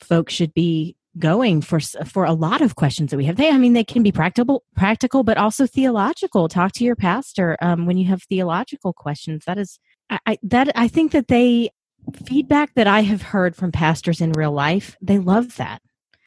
[0.00, 3.36] folks should be going for for a lot of questions that we have.
[3.36, 6.48] They, I mean, they can be practical, practical, but also theological.
[6.48, 9.44] Talk to your pastor um, when you have theological questions.
[9.46, 11.70] That is, I, I that I think that they
[12.12, 14.96] feedback that I have heard from pastors in real life.
[15.00, 15.82] They love that,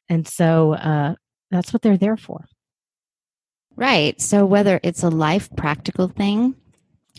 [0.09, 1.15] and so uh,
[1.49, 2.45] that's what they're there for.
[3.75, 4.19] Right.
[4.19, 6.55] So whether it's a life practical thing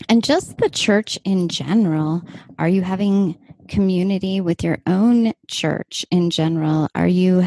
[0.07, 2.21] and just the church in general,
[2.59, 6.89] are you having community with your own church in general?
[6.95, 7.43] Are you,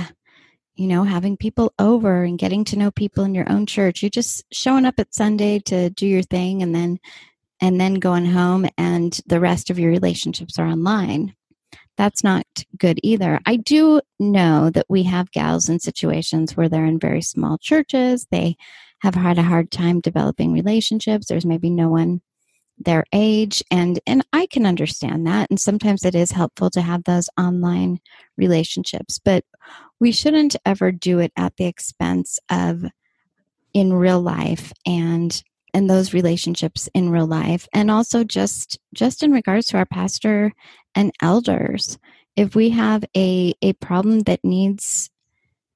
[0.74, 4.02] you know, having people over and getting to know people in your own church?
[4.02, 6.98] You just showing up at Sunday to do your thing and then
[7.60, 11.34] and then going home and the rest of your relationships are online.
[11.96, 12.44] That's not
[12.78, 13.40] good either.
[13.46, 18.26] I do know that we have gals in situations where they're in very small churches.
[18.30, 18.56] They
[19.00, 21.26] have had a hard time developing relationships.
[21.26, 22.20] There's maybe no one
[22.78, 27.04] their age and and I can understand that and sometimes it is helpful to have
[27.04, 28.00] those online
[28.36, 29.44] relationships but
[29.98, 32.84] we shouldn't ever do it at the expense of
[33.72, 35.42] in real life and
[35.76, 40.52] and those relationships in real life and also just just in regards to our pastor
[40.94, 41.98] and elders
[42.34, 45.10] if we have a a problem that needs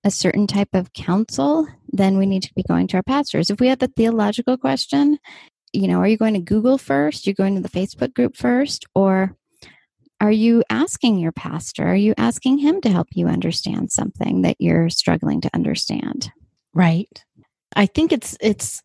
[0.02, 3.60] a certain type of counsel then we need to be going to our pastors if
[3.60, 5.18] we have a theological question
[5.72, 7.26] you know, are you going to Google first?
[7.26, 8.86] You're going to the Facebook group first?
[8.94, 9.36] Or
[10.20, 11.84] are you asking your pastor?
[11.84, 16.30] Are you asking him to help you understand something that you're struggling to understand?
[16.74, 17.24] Right.
[17.74, 18.82] I think it's it's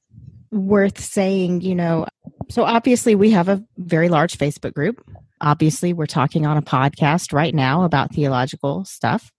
[0.55, 2.05] worth saying, you know,
[2.49, 5.03] so obviously we have a very large Facebook group.
[5.41, 9.31] Obviously, we're talking on a podcast right now about theological stuff.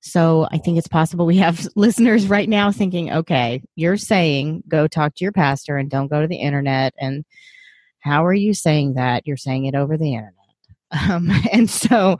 [0.00, 4.86] So I think it's possible we have listeners right now thinking, okay, you're saying go
[4.86, 6.92] talk to your pastor and don't go to the internet.
[6.98, 7.24] And
[8.00, 9.26] how are you saying that?
[9.26, 10.32] You're saying it over the internet.
[11.10, 12.18] Um, and so,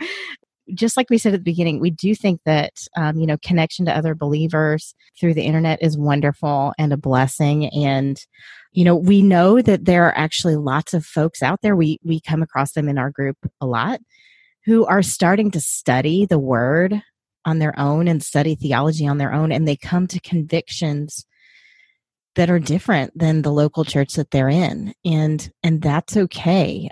[0.72, 3.85] just like we said at the beginning, we do think that, um, you know, connection
[3.87, 7.66] to other believers through the internet is wonderful and a blessing.
[7.68, 8.18] And,
[8.72, 11.77] you know, we know that there are actually lots of folks out there.
[11.77, 14.00] We, we come across them in our group a lot
[14.64, 17.03] who are starting to study the word
[17.44, 21.27] on their own and study theology on their own and they come to convictions
[22.37, 26.90] that are different than the local church that they're in and and that's okay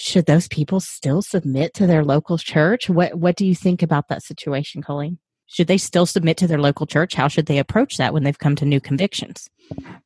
[0.00, 2.88] should those people still submit to their local church?
[2.88, 5.18] What what do you think about that situation colleen?
[5.46, 7.14] Should they still submit to their local church?
[7.14, 9.50] How should they approach that when they've come to new convictions?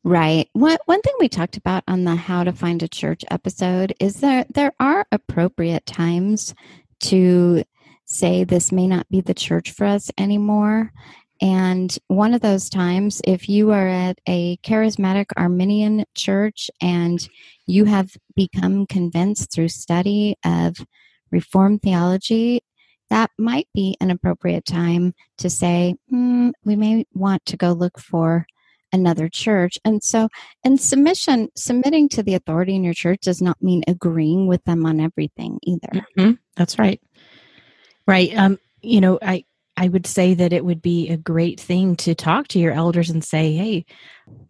[0.03, 0.49] Right.
[0.53, 4.17] What one thing we talked about on the how to find a church episode is
[4.17, 6.55] that there are appropriate times
[7.01, 7.63] to
[8.07, 10.93] say this may not be the church for us anymore.
[11.45, 17.29] And one of those times, if you are at a charismatic Arminian church and
[17.67, 20.75] you have become convinced through study of
[21.31, 22.63] Reformed theology,
[23.11, 27.99] that might be an appropriate time to say, hmm, we may want to go look
[27.99, 28.47] for
[28.91, 29.77] another church.
[29.85, 30.31] And so,
[30.65, 34.87] in submission, submitting to the authority in your church does not mean agreeing with them
[34.87, 36.07] on everything either.
[36.17, 36.33] Mm-hmm.
[36.57, 37.03] That's right.
[38.07, 38.35] Right.
[38.35, 39.45] Um, you know, I
[39.77, 43.11] I would say that it would be a great thing to talk to your elders
[43.11, 43.85] and say, "Hey,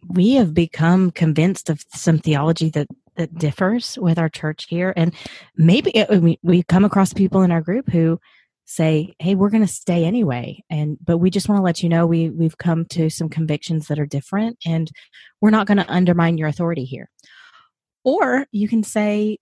[0.08, 5.14] we have become convinced of some theology that that differs with our church here, and
[5.56, 8.20] maybe it, uh, we we come across people in our group who
[8.66, 11.88] say, "Hey, we're going to stay anyway," and but we just want to let you
[11.88, 14.90] know we we've come to some convictions that are different, and
[15.40, 17.08] we're not going to undermine your authority here.
[18.04, 19.38] Or you can say,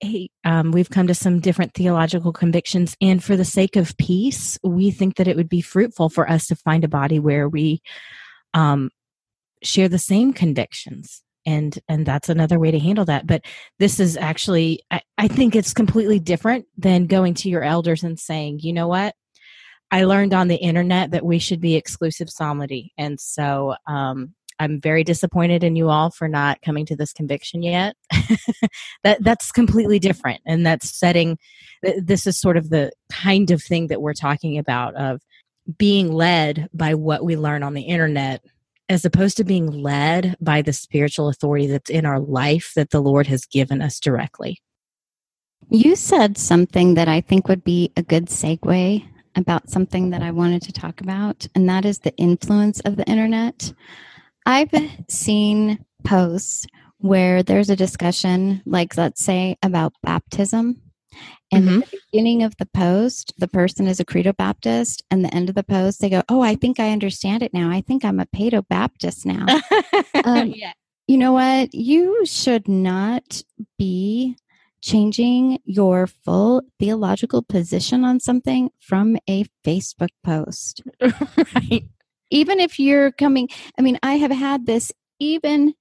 [0.00, 4.58] hey, um, we've come to some different theological convictions, and for the sake of peace,
[4.62, 7.80] we think that it would be fruitful for us to find a body where we
[8.52, 8.90] um,
[9.62, 11.22] share the same convictions.
[11.46, 13.26] And and that's another way to handle that.
[13.26, 13.44] But
[13.78, 18.18] this is actually, I, I think it's completely different than going to your elders and
[18.18, 19.14] saying, you know what,
[19.90, 24.80] I learned on the internet that we should be exclusive psalmody, and so um, I'm
[24.80, 27.96] very disappointed in you all for not coming to this conviction yet.
[29.04, 31.38] that that's completely different, and that's setting.
[31.82, 35.20] This is sort of the kind of thing that we're talking about of
[35.78, 38.42] being led by what we learn on the internet,
[38.88, 43.00] as opposed to being led by the spiritual authority that's in our life that the
[43.00, 44.58] Lord has given us directly.
[45.70, 49.04] You said something that I think would be a good segue
[49.36, 53.04] about something that I wanted to talk about, and that is the influence of the
[53.04, 53.72] internet.
[54.46, 54.70] I've
[55.08, 56.66] seen posts
[56.98, 60.80] where there's a discussion, like let's say about baptism.
[61.52, 61.80] And mm-hmm.
[61.80, 65.54] the beginning of the post, the person is a credo Baptist, and the end of
[65.54, 67.70] the post, they go, "Oh, I think I understand it now.
[67.70, 69.46] I think I'm a Paedo Baptist now."
[70.24, 70.72] um, yeah.
[71.06, 71.72] You know what?
[71.72, 73.42] You should not
[73.78, 74.36] be
[74.80, 80.82] changing your full theological position on something from a Facebook post.
[81.54, 81.84] right.
[82.30, 83.48] Even if you're coming,
[83.78, 85.74] I mean, I have had this even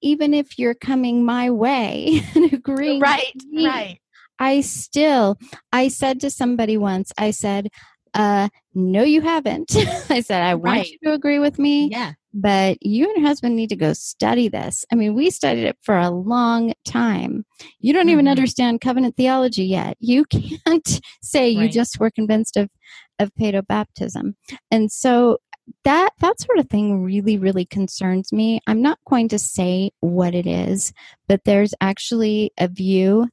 [0.00, 3.32] even if you're coming my way and agreeing Right.
[3.46, 3.98] me, Right.
[4.38, 5.38] I still,
[5.72, 7.68] I said to somebody once, I said,
[8.14, 9.74] uh, no, you haven't.
[10.10, 10.88] I said, I want Right.
[10.88, 12.12] you to agree with me, Yeah.
[12.32, 14.84] but you and your husband need to go study this.
[14.92, 17.44] I mean, we studied it for a long time.
[17.80, 18.30] You don't even Mhm.
[18.30, 19.96] understand covenant theology yet.
[19.98, 20.24] You
[20.64, 22.70] can't say you just were convinced of,
[23.18, 24.36] of paedo baptism.
[24.70, 25.38] And so
[25.84, 28.60] that that sort of thing really really concerns me.
[28.66, 30.92] I'm not going to say what it is
[31.28, 33.28] but there's actually a view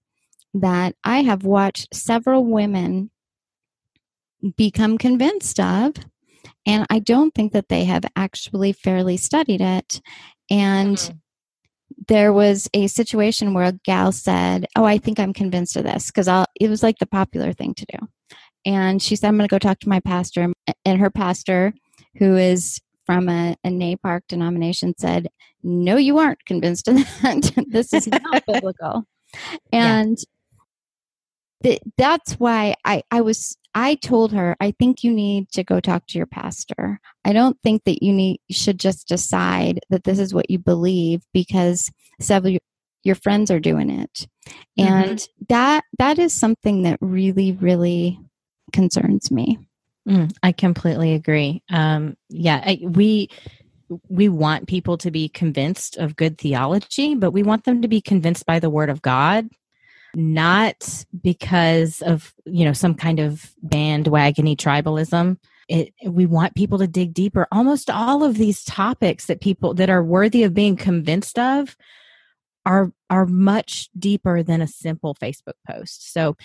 [0.53, 3.09] that i have watched several women
[4.57, 5.93] become convinced of
[6.65, 10.01] and i don't think that they have actually fairly studied it.
[10.49, 11.19] And Mhm.
[12.07, 16.07] there was a situation where a gal said oh i think i'm convinced of this
[16.07, 16.27] because
[16.59, 18.07] it was like the popular thing to do.
[18.65, 20.51] And she said i'm going to go talk to my pastor
[20.86, 21.73] and her pastor
[22.18, 25.30] who is from a, a NAPARC denomination said,
[25.63, 27.66] No, you aren't convinced of that.
[27.70, 29.03] this is not biblical.
[29.72, 29.99] Yeah.
[29.99, 30.18] And
[31.63, 35.82] th- that's why I, I was I told her, I think you need to go
[35.82, 37.01] talk to your pastor.
[37.26, 40.59] I don't think that you need you should just decide that this is what you
[40.59, 42.57] believe because several
[43.03, 44.28] your friends are doing it.
[44.80, 44.82] Mm-hmm.
[44.84, 48.20] And that that is something that really, really
[48.72, 49.59] concerns me.
[50.08, 51.64] Mm, I completely agree.
[51.70, 53.30] Um, yeah, I, we
[54.08, 58.01] we want people to be convinced of good theology, but we want them to be
[58.01, 59.49] convinced by the Word of God,
[60.14, 65.38] not because of you know some kind of bandwagony tribalism.
[65.68, 67.47] It, we want people to dig deeper.
[67.51, 71.76] Almost all of these topics that people that are worthy of being convinced of
[72.66, 76.11] are are much deeper than a simple Facebook post.
[76.13, 76.36] So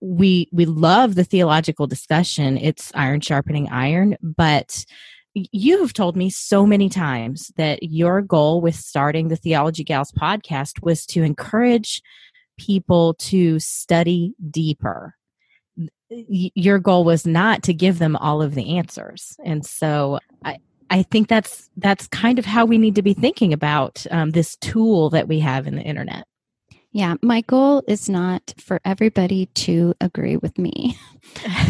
[0.00, 2.56] we we love the theological discussion.
[2.56, 4.84] It's iron sharpening iron, but
[5.34, 10.12] you have told me so many times that your goal with starting the Theology Gals
[10.12, 12.02] podcast was to encourage
[12.58, 15.14] people to study deeper.
[16.08, 19.36] Your goal was not to give them all of the answers.
[19.44, 20.58] And so I,
[20.90, 24.56] I think that's that's kind of how we need to be thinking about um, this
[24.56, 26.26] tool that we have in the internet.
[26.92, 30.96] Yeah, my goal is not for everybody to agree with me.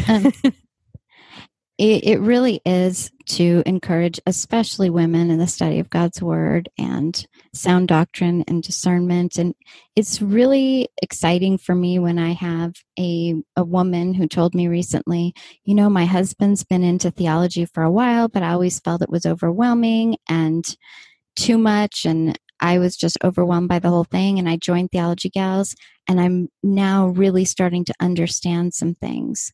[0.09, 0.33] Um,
[1.79, 7.27] it, it really is to encourage, especially women, in the study of God's Word and
[7.59, 9.38] sound doctrine and discernment.
[9.38, 9.54] And
[9.96, 15.34] it's really exciting for me when I have a, a woman who told me recently,
[15.64, 19.11] you know, my husband's been into theology for a while, but I always felt it
[19.11, 20.64] was overwhelming and
[21.36, 22.04] too much.
[22.04, 24.38] And I was just overwhelmed by the whole thing.
[24.38, 25.74] And I joined Theology Gals,
[26.09, 29.52] and I'm now really starting to understand some things.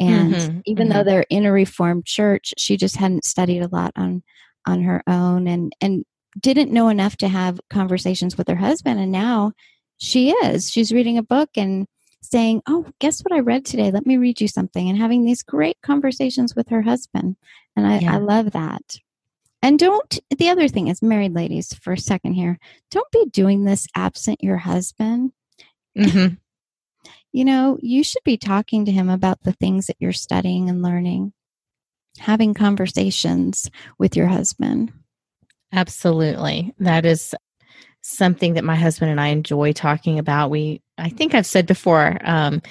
[0.00, 3.92] And Mhm, even though they're in a reformed church, she just hadn't studied a lot
[3.96, 4.22] on
[4.66, 6.04] on her own and and
[6.38, 9.00] didn't know enough to have conversations with her husband.
[9.00, 9.52] And now
[9.98, 10.70] she is.
[10.70, 11.86] She's reading a book and
[12.22, 13.90] saying, "Oh, guess what I read today?
[13.90, 17.36] Let me read you something." And having these great conversations with her husband.
[17.76, 18.14] And I, Yeah.
[18.14, 18.96] I love that.
[19.62, 22.58] And don't, the other thing is, married ladies, for a second here,
[22.90, 25.32] don't be doing this absent your husband.
[25.96, 26.38] Mhm.
[27.32, 30.82] You know, you should be talking to him about the things that you're studying and
[30.82, 31.32] learning,
[32.18, 34.92] having conversations with your husband.
[35.72, 36.74] Absolutely.
[36.78, 37.34] That is
[38.02, 40.50] something that my husband and I enjoy talking about.
[40.50, 42.62] We, I think I've said before um,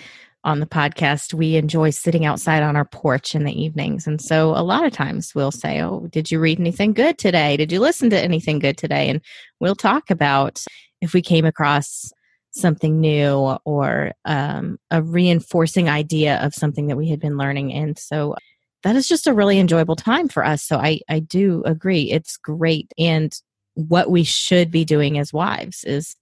[0.43, 4.08] on the podcast, we enjoy sitting outside on our porch in the evenings.
[4.08, 7.58] And so a lot of times we'll say, Oh, did you read anything good today?
[7.58, 9.10] Did you listen to anything good today?
[9.10, 9.22] And
[9.60, 10.64] we'll talk about
[11.02, 12.12] if we came across
[12.52, 17.74] something new or um, a reinforcing idea of something that we had been learning.
[17.74, 18.36] And so
[18.84, 20.63] that is just a really enjoyable time for us.
[20.63, 22.11] So I, I do agree.
[22.11, 22.91] It's great.
[22.97, 23.34] And
[23.75, 26.15] what we should be doing as wives is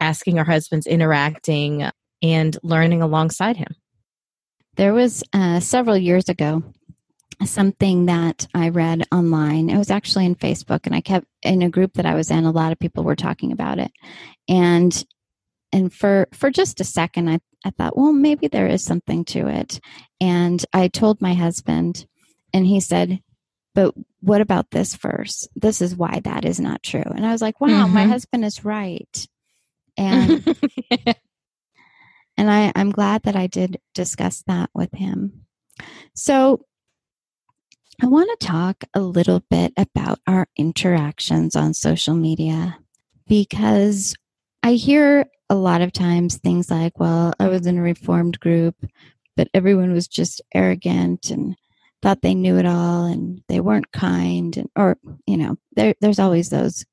[0.00, 1.90] asking our husbands, interacting,
[2.22, 3.74] and learning alongside him.
[4.76, 6.62] There was uh, several years ago
[7.44, 9.68] something that I read online.
[9.68, 12.44] It was actually in Facebook, and I kept in a group that I was in.
[12.44, 13.90] A lot of people were talking about it,
[14.48, 15.04] and
[15.72, 19.48] and for for just a second, I I thought, well, maybe there is something to
[19.48, 19.80] it.
[20.20, 22.06] And I told my husband,
[22.54, 23.20] and he said,
[23.74, 25.48] "But what about this verse?
[25.56, 28.08] This is why that is not true." And I was like, "Wow, my Mhm.
[28.10, 29.26] husband is right."
[29.96, 30.44] And
[32.36, 35.46] and I, I'm glad that I did discuss that with him.
[36.14, 36.64] So,
[38.02, 42.78] I want to talk a little bit about our interactions on social media
[43.26, 44.14] because
[44.62, 48.74] I hear a lot of times things like, well, I was in a reformed group,
[49.36, 51.56] but everyone was just arrogant and
[52.02, 56.18] thought they knew it all and they weren't kind and or you know, there there's
[56.18, 56.84] always those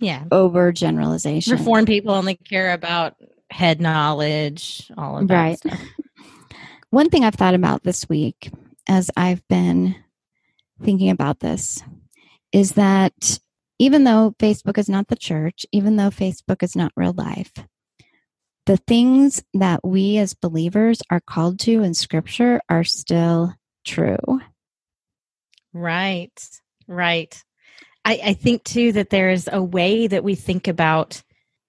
[0.00, 0.24] Yeah.
[0.30, 1.58] over generalizations.
[1.60, 3.14] Reform people only care about
[3.50, 5.58] head knowledge, all of that Right.
[5.58, 5.80] stuff.
[6.90, 8.50] One thing I've thought about this week
[8.88, 9.94] as I've been
[10.82, 11.82] thinking about this
[12.52, 13.38] is that
[13.78, 17.52] even though Facebook is not the church, even though Facebook is not real life,
[18.68, 23.54] the things that we as believers are called to in scripture are still
[23.86, 24.40] true.
[25.72, 26.38] Right.
[26.86, 27.42] Right.
[28.04, 31.22] I, I think too that there's a way that we think about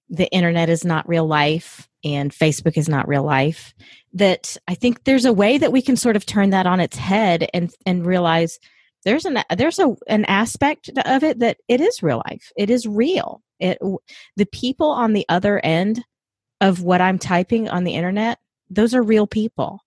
[0.09, 3.73] the internet is not real life and Facebook is not real life.
[4.11, 6.97] That I think there's a way that we can sort of turn that on its
[6.97, 8.59] head and and realize
[9.05, 12.51] there's an there's a an aspect of it that it is real life.
[12.57, 13.41] It is real.
[13.61, 13.77] It
[14.35, 16.03] the people on the other end
[16.61, 18.39] of what I'm typing on the internet,
[18.69, 19.79] those are real people.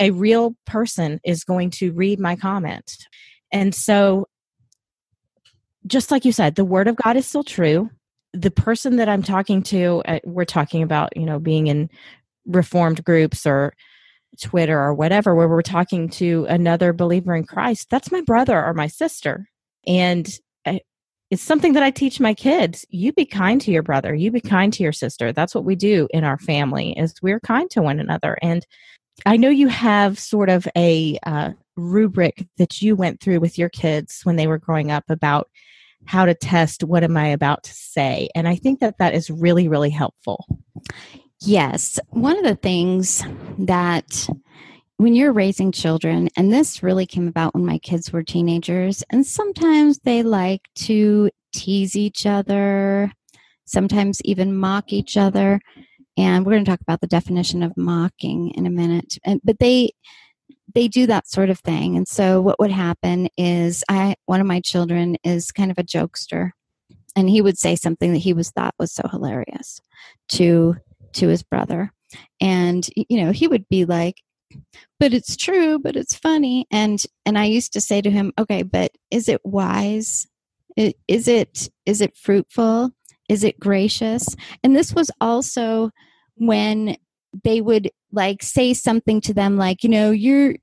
[0.00, 3.06] A real person is going to read my comment.
[3.52, 4.26] And so
[5.86, 7.90] just like you said, the word of God is still true.
[8.32, 11.88] The person that I'm talking to, uh, we're talking about, you know, being in
[12.46, 13.74] reformed groups or
[14.40, 17.90] Twitter or whatever, where we're talking to another believer in Christ.
[17.90, 19.48] That's my brother or my sister.
[19.86, 20.28] And
[20.66, 20.80] I,
[21.34, 22.86] it's something that I teach my kids.
[22.90, 24.14] You be kind to your brother.
[24.14, 25.32] You be kind to your sister.
[25.32, 28.38] That's what we do in our family is we're kind to one another.
[28.40, 28.64] And
[29.26, 33.68] I know you have sort of a uh, rubric that you went through with your
[33.68, 35.50] kids when they were growing up about
[36.04, 38.28] how to test what am I about to say.
[38.36, 40.46] And I think that that is really, really helpful.
[41.40, 41.98] Yes.
[42.10, 43.24] One of the things
[43.58, 44.28] that
[44.96, 49.26] when you're raising children, and this really came about when my kids were teenagers, and
[49.26, 53.12] sometimes they like to tease each other,
[53.64, 55.60] sometimes even mock each other.
[56.16, 59.18] And we're going to talk about the definition of mocking in a minute.
[59.24, 59.90] And, but they,
[60.74, 61.96] they do that sort of thing.
[61.96, 65.84] And so what would happen is I one of my children is kind of a
[65.84, 66.50] jokester
[67.16, 69.80] and he would say something that he was thought was so hilarious
[70.30, 70.76] to
[71.14, 71.92] to his brother.
[72.40, 74.16] And you know, he would be like
[75.00, 78.62] but it's true, but it's funny and and I used to say to him, "Okay,
[78.62, 80.26] but is it wise?
[80.76, 82.90] Is it is it fruitful?
[83.28, 85.90] Is it gracious?" And this was also
[86.36, 86.96] when
[87.42, 90.54] they would like say something to them like, you know, you're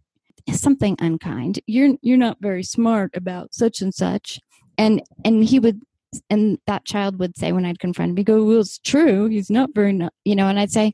[0.52, 1.60] something unkind.
[1.68, 4.40] You're you're not very smart about such and such.
[4.78, 5.82] And and he would
[6.30, 9.28] and that child would say when I'd confront him, he go, "Well, it's true.
[9.28, 10.94] He's not very, you know." And I'd say,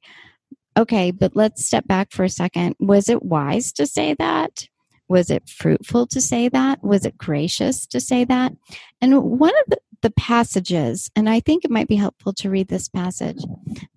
[0.77, 2.75] "Okay, but let's step back for a second.
[2.79, 4.67] Was it wise to say that?
[5.09, 6.83] Was it fruitful to say that?
[6.83, 8.53] Was it gracious to say that?"
[9.01, 12.67] And one of the, the passages, and I think it might be helpful to read
[12.67, 13.41] this passage,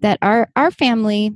[0.01, 1.33] that our our family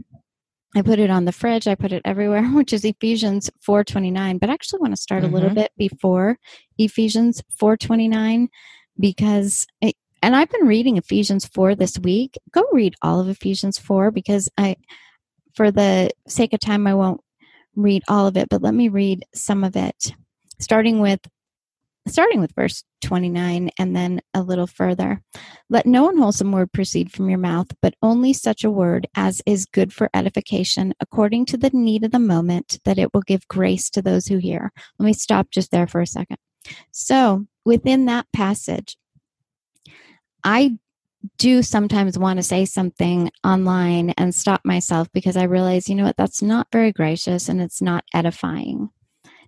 [0.76, 1.68] I put it on the fridge.
[1.68, 4.40] I put it everywhere, which is Ephesians 4:29.
[4.40, 5.54] But I actually want to start a little Mhm.
[5.54, 6.38] bit before
[6.78, 8.48] Ephesians 4:29
[8.98, 12.38] because it, and I've been reading Ephesians 4 this week.
[12.52, 14.76] Go read all of Ephesians 4 because I
[15.54, 17.20] for the sake of time I won't
[17.76, 20.12] read all of it, but let me read some of it.
[20.60, 21.20] Starting with
[22.06, 25.22] starting with verse 29 and then a little further.
[25.70, 29.64] Let no unwholesome word proceed from your mouth, but only such a word as is
[29.64, 33.88] good for edification, according to the need of the moment, that it will give grace
[33.90, 34.70] to those who hear.
[34.98, 36.36] Let me stop just there for a second.
[36.92, 38.96] So, within that passage,
[40.42, 40.78] I
[41.38, 46.04] do sometimes want to say something online and stop myself because I realize, you know
[46.04, 48.90] what, that's not very gracious and it's not edifying.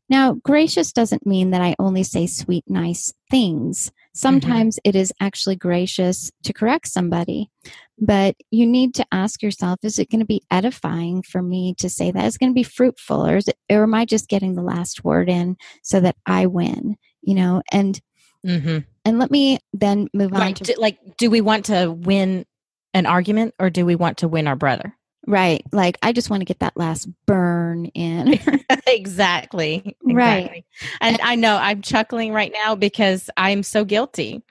[0.09, 3.89] Now, gracious doesn't mean that I only say sweet, nice things.
[3.89, 3.93] Mm-hmm.
[4.15, 7.51] Sometimes it is actually gracious to correct somebody,
[7.99, 11.89] but you need to ask yourself is it going to be edifying for me to
[11.91, 12.25] say that?
[12.25, 14.63] Is it going to be fruitful or, is it, or am I just getting the
[14.63, 16.97] last word in so that I win?
[17.23, 18.01] You know, and
[18.47, 18.79] Mm-hmm.
[19.05, 20.57] and let me then move on Right.
[20.57, 22.47] to Do, like, do we want to win
[22.95, 24.95] an argument or do we want to win our brother?
[25.29, 25.65] right.
[25.73, 28.39] Like I just want to get that last burn in.
[28.87, 29.97] exactly.
[30.05, 30.39] Right.
[30.39, 30.65] Exactly.
[31.01, 34.45] And I know I'm chuckling right now because I'm so guilty.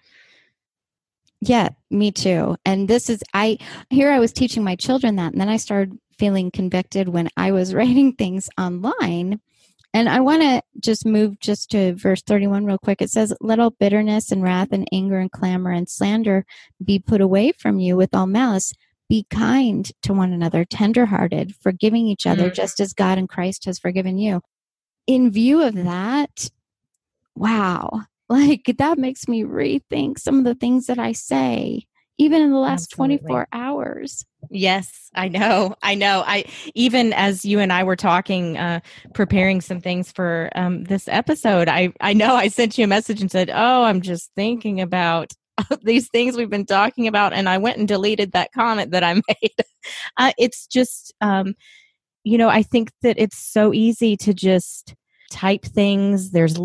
[1.41, 2.57] Yeah, me too.
[2.65, 3.57] And this is I
[3.89, 7.51] here I was teaching my children that and then I started feeling convicted when I
[7.53, 9.39] was writing things online.
[9.95, 13.01] And I want to just move just to verse 31 real quick.
[13.01, 16.45] It says, Let all bitterness and wrath and anger and clamor and slander
[16.83, 18.73] be put away from you with all malice.
[19.07, 22.53] Be kind to one another, tenderhearted, forgiving each other, Mm.
[22.53, 24.41] just as God in Christ has forgiven you.
[25.07, 26.49] In view of that,
[27.33, 31.85] wow, like that makes me rethink some of the things that I say.
[32.18, 33.18] Even in the last Absolutely.
[33.18, 34.26] 24 hours.
[34.49, 35.76] Yes, I know.
[35.82, 36.24] I know.
[36.26, 36.45] I
[36.76, 38.80] even as you and I were talking, uh,
[39.13, 43.22] preparing some things for um, this episode, I I know I sent you a message
[43.22, 45.34] and said, "Oh, I'm just thinking about
[45.84, 49.13] these things we've been talking about," and I went and deleted that comment that I
[49.28, 49.55] made.
[50.18, 51.55] uh, it's just, um,
[52.24, 54.93] you know, I think that it's so easy to just
[55.32, 56.32] type things.
[56.32, 56.57] There's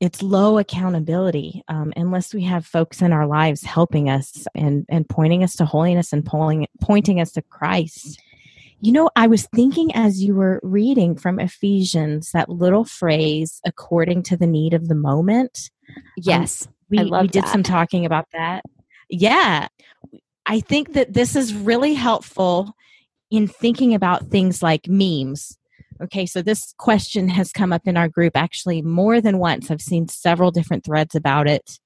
[0.00, 5.08] it's low accountability um, unless we have folks in our lives helping us and and
[5.08, 8.20] pointing us to holiness and pulling, pointing us to christ
[8.80, 14.22] you know i was thinking as you were reading from ephesians that little phrase according
[14.22, 15.70] to the need of the moment
[16.16, 16.68] Yes.
[16.90, 17.52] we, I love we did that.
[17.52, 18.62] some talking about that
[19.08, 19.68] yeah
[20.44, 22.74] i think that this is really helpful
[23.30, 25.56] in thinking about things like memes
[26.02, 29.70] okay so this question has come up in our group actually more than once.
[29.70, 31.78] I've seen several different threads about it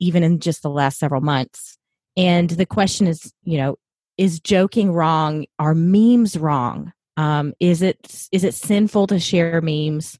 [0.00, 1.76] even in just the last several months.
[2.16, 3.76] And the question is you know
[4.16, 5.46] is joking wrong?
[5.58, 6.92] Are memes wrong?
[7.16, 10.18] Um, is it is it sinful to share memes?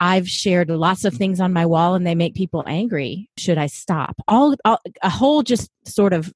[0.00, 3.30] I've shared lots of things on my wall and they make people angry.
[3.38, 4.16] Should I stop?
[4.26, 6.32] All, all a whole just sort of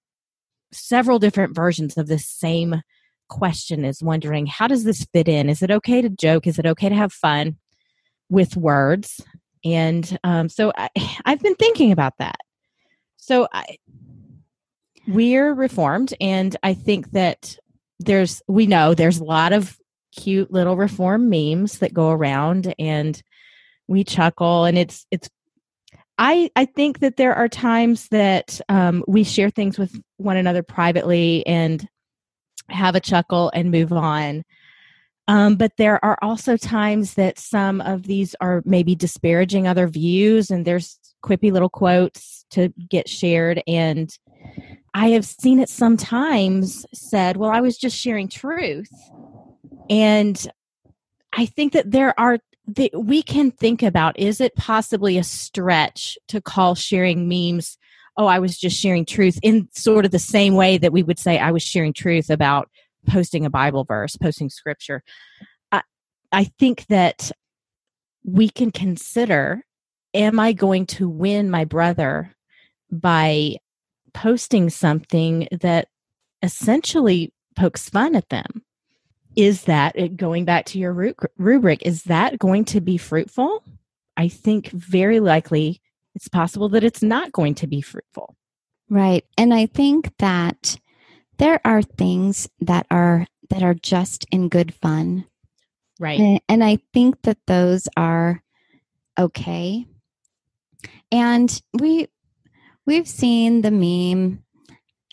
[0.73, 2.81] several different versions of this same
[3.29, 5.49] question is wondering how does this fit in?
[5.49, 6.47] Is it okay to joke?
[6.47, 7.57] Is it okay to have fun
[8.29, 9.21] with words?
[9.65, 10.89] And um, so I,
[11.25, 12.37] I've been thinking about that.
[13.17, 13.77] So I,
[15.09, 17.57] we're reformed, and I think that
[17.99, 19.79] there's we know there's a lot of
[20.15, 23.23] cute little reform memes that go around and
[23.87, 25.29] we chuckle and it's it's
[26.19, 30.63] i i think that there are times that um, we share things with one another
[30.63, 31.87] privately and
[32.69, 34.45] have a chuckle and move on.
[35.29, 40.51] Um, but there are also times that some of these are maybe disparaging other views
[40.51, 44.17] and there's quippy little quotes to get shared and
[44.95, 48.91] i have seen it sometimes said well i was just sharing truth.
[49.91, 50.51] And
[51.33, 52.39] i think that there are
[52.69, 57.79] that we can think about is it possibly a stretch to call sharing memes
[58.17, 61.19] oh i was just sharing truth in sort of the same way that we would
[61.19, 62.69] say i was sharing truth about
[63.07, 65.03] posting a bible verse posting scripture.
[65.71, 65.83] I,
[66.33, 67.31] I think that
[68.25, 69.65] we can consider
[70.15, 72.35] am i going to win my brother
[72.91, 73.57] by
[74.17, 75.89] posting something that
[76.43, 78.63] essentially pokes fun at them?
[79.37, 83.63] Is that going back to your rubric is that going to be fruitful?
[84.17, 85.83] I think very likely
[86.17, 88.35] it's possible that it's not going to be fruitful
[88.89, 89.25] Right.
[89.37, 90.79] And I think that
[91.39, 95.25] there are things that are that are just in good fun.
[96.01, 98.43] right And, and I think that those are
[99.19, 99.87] okay.
[101.11, 102.09] And we
[102.87, 104.43] we've seen the meme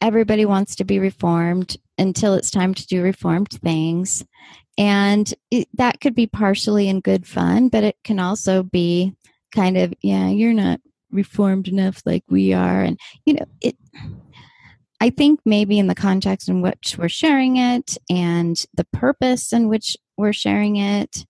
[0.01, 4.25] everybody wants to be reformed until it's time to do reformed things.
[4.77, 9.15] And it, that could be partially in good fun, but it can also be
[9.53, 10.81] kind of, yeah, you're not
[11.13, 12.81] reformed enough like we are.
[12.83, 13.75] And, you know, it,
[15.01, 19.67] I think maybe in the context in which we're sharing it and the purpose in
[19.67, 21.25] which we're sharing it,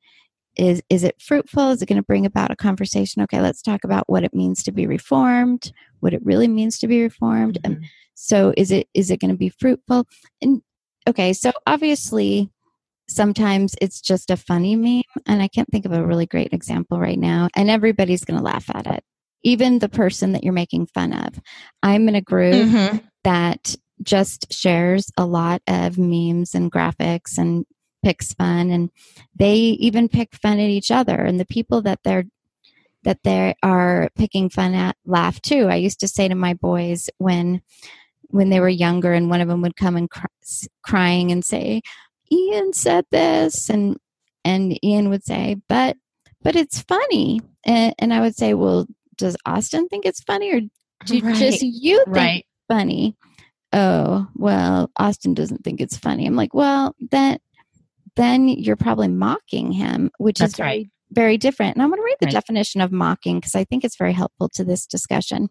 [0.55, 3.83] is is it fruitful is it going to bring about a conversation okay let's talk
[3.83, 5.71] about what it means to be reformed
[6.01, 7.85] what it really means to be reformed and Mhm.
[8.13, 10.05] so is it is it going to be fruitful
[10.43, 10.61] and
[11.07, 12.51] okay so obviously
[13.09, 16.99] sometimes it's just a funny meme and i can't think of a really great example
[16.99, 19.03] right now and everybody's going to laugh at it
[19.43, 21.39] even the person that you're making fun of.
[21.81, 23.01] I'm in a group Mhm.
[23.23, 27.65] that just shares a lot of memes and graphics and
[28.03, 28.89] picks fun and
[29.35, 32.25] they even pick fun at each other and the people that they're
[33.03, 35.67] that they are picking fun at laugh too.
[35.67, 37.61] I used to say to my boys when
[38.27, 40.25] when they were younger and one of them would come and cry,
[40.83, 41.81] crying and say
[42.31, 43.97] ian said this and
[44.45, 45.95] and ian would say but
[46.41, 47.39] but it's funny.
[47.65, 48.87] And, and i would say well
[49.17, 50.61] does austin think it's funny or
[51.05, 51.35] do Right.
[51.35, 53.15] just you think right funny.
[53.75, 56.27] Oh, well, Austin doesn't think it's funny.
[56.27, 57.39] I'm like, well, then
[58.15, 60.89] then you're probably mocking him, which is very right.
[61.11, 61.75] very different.
[61.75, 62.33] And I'm going to read the Right.
[62.33, 65.49] definition of mocking because I think it's very helpful to this discussion.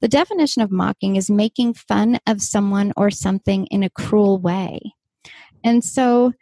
[0.00, 4.80] The definition of mocking is making fun of someone or something in a cruel way.
[5.64, 6.32] And so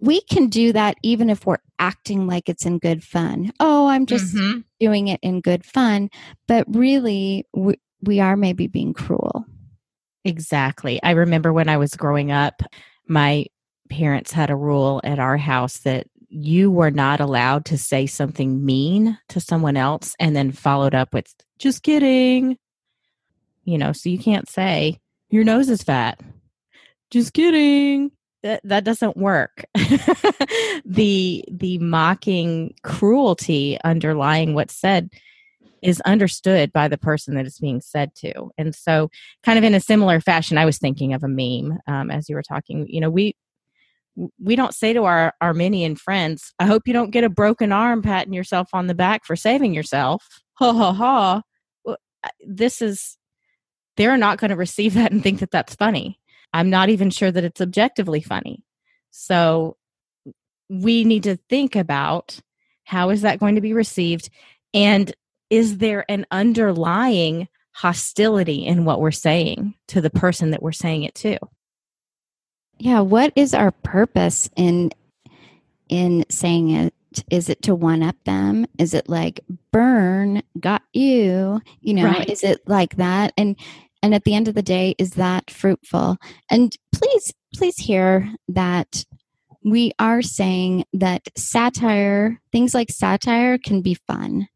[0.00, 3.52] we can do that even if we're acting like it's in good fun.
[3.60, 4.64] Oh, I'm just Mhm.
[4.80, 6.08] doing it in good fun,
[6.46, 9.44] but really we, we are maybe being cruel.
[10.24, 11.02] Exactly.
[11.02, 12.62] I remember when I was growing up,
[13.06, 13.46] my
[13.90, 18.64] parents had a rule at our house that you were not allowed to say something
[18.64, 22.58] mean to someone else and then followed up with, just kidding.
[23.64, 24.98] You know, so you can't say,
[25.30, 26.20] your nose is fat.
[27.10, 28.10] Just kidding.
[28.42, 29.64] That that doesn't work.
[30.84, 35.10] the the mocking cruelty underlying what's said
[35.82, 38.50] is understood by the person that it's being said to.
[38.58, 39.10] And so,
[39.42, 42.34] kind of in a similar fashion, I was thinking of a meme um, as you
[42.34, 42.86] were talking.
[42.88, 43.36] You know, we
[44.40, 48.02] we don't say to our Arminian friends, "I hope you don't get a broken arm
[48.02, 50.24] patting yourself on the back for saving yourself."
[50.54, 51.42] Ha ha ha.
[52.46, 53.16] This is
[53.96, 56.18] they're not going to receive that and think that that's funny.
[56.52, 58.64] I'm not even sure that it's objectively funny.
[59.10, 59.76] So
[60.68, 62.40] we need to think about
[62.84, 64.30] how is that going to be received
[64.74, 65.12] and
[65.50, 71.04] is there an underlying hostility in what we're saying to the person that we're saying
[71.04, 71.38] it to?
[72.78, 74.92] Yeah, what is our purpose in
[75.88, 76.94] in saying it?
[77.30, 78.66] Is it to one up them?
[78.78, 79.40] Is it like
[79.72, 81.60] burn got you?
[81.80, 82.28] You know, right.
[82.28, 83.32] is it like that?
[83.36, 83.56] And
[84.08, 86.16] and at the end of the day, is that fruitful?
[86.50, 89.04] And please, please hear that
[89.62, 94.48] we are saying that satire, things like satire can be fun.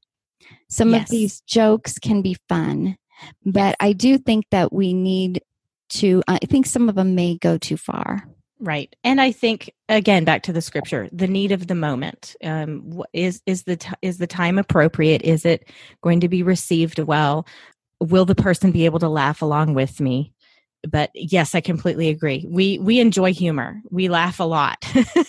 [0.70, 1.03] Some yes.
[1.03, 2.96] of these jokes can be fun,
[3.44, 5.42] but I do think that we need
[5.96, 8.26] to, I think some of them may go too far.
[8.59, 13.03] Right, and I think again back to the scripture, the need of the moment um,
[13.12, 15.22] is is the t- is the time appropriate?
[15.22, 15.68] Is it
[16.00, 17.44] going to be received well?
[18.03, 20.32] Will the person be able to laugh along with me?
[20.88, 22.44] But yes, I completely agree.
[22.48, 23.80] We we enjoy humor.
[23.90, 24.84] We laugh a lot.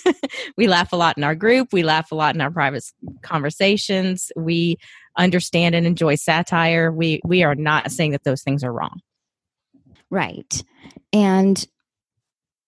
[0.58, 1.72] we laugh a lot in our group.
[1.72, 2.84] We laugh a lot in our private
[3.22, 4.32] conversations.
[4.36, 4.78] We
[5.16, 6.92] understand and enjoy satire.
[6.92, 9.00] We we are not saying that those things are wrong.
[10.10, 10.64] Right.
[11.12, 11.64] And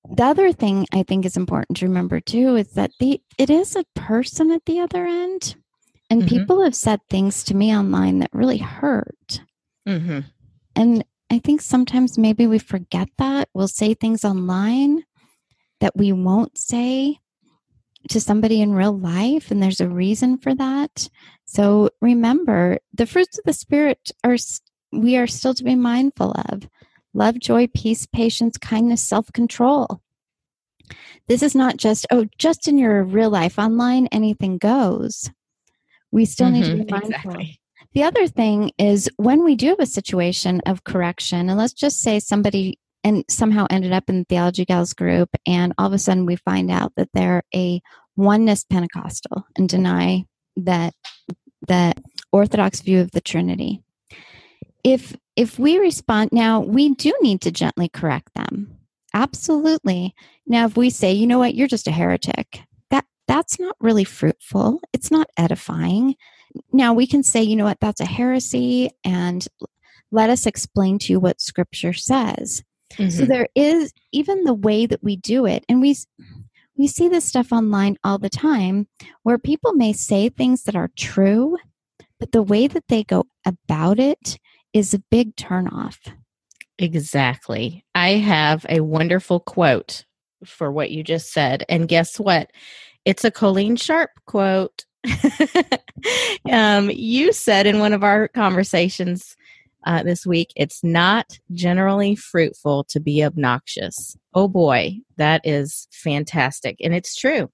[0.07, 3.75] the other thing I think is important to remember too is that the it is
[3.75, 5.55] a person at the other end.
[6.09, 6.37] And mm-hmm.
[6.37, 9.41] people have said things to me online that really hurt.
[9.87, 10.19] Mm-hmm.
[10.75, 13.49] And I think sometimes maybe we forget that.
[13.53, 15.03] We'll say things online
[15.79, 17.19] that we won't say
[18.09, 21.09] to somebody in real life, and there's a reason for that.
[21.45, 24.37] So remember, the fruits of the Spirit are
[24.91, 26.67] we are still to be mindful of
[27.13, 30.01] love, joy, peace, patience, kindness, self control.
[31.27, 33.57] This is not just, oh, just in your real life.
[33.57, 35.31] Online, anything goes.
[36.11, 36.91] We still mm-hmm, need to be mm-hmm.
[36.91, 37.31] mindful.
[37.31, 37.59] Exactly.
[37.93, 42.01] The other thing is when we do have a situation of correction, and let's just
[42.01, 45.99] say somebody and somehow ended up in the Theology Gals group, and all of a
[45.99, 47.81] sudden we find out that they're a
[48.15, 50.25] oneness Pentecostal and deny
[50.57, 50.93] that
[51.67, 51.93] the
[52.31, 53.81] Orthodox view of the Trinity.
[54.83, 58.77] If if we respond now, we do need to gently correct them.
[59.13, 60.15] Absolutely.
[60.47, 64.03] Now, if we say, you know what, you're just a heretic, that that's not really
[64.03, 64.79] fruitful.
[64.93, 66.15] It's not edifying.
[66.71, 69.45] Now we can say, you know what, that's a heresy, and
[70.11, 72.63] let us explain to you what Scripture says.
[72.93, 73.09] Mm-hmm.
[73.09, 75.95] So there is even the way that we do it, and we
[76.77, 78.87] we see this stuff online all the time
[79.23, 81.57] where people may say things that are true,
[82.19, 84.37] but the way that they go about it
[84.73, 85.97] is a big turnoff.
[86.77, 87.85] Exactly.
[87.95, 90.05] I have a wonderful quote
[90.43, 91.63] for what you just said.
[91.69, 92.51] And guess what?
[93.05, 94.83] It's a Colleen Sharp quote.
[96.51, 99.35] um, you said in one of our conversations
[99.85, 100.51] uh, this week.
[100.55, 104.17] It's not generally fruitful to be obnoxious.
[104.33, 106.77] Oh boy, that is fantastic.
[106.81, 107.49] And it's true.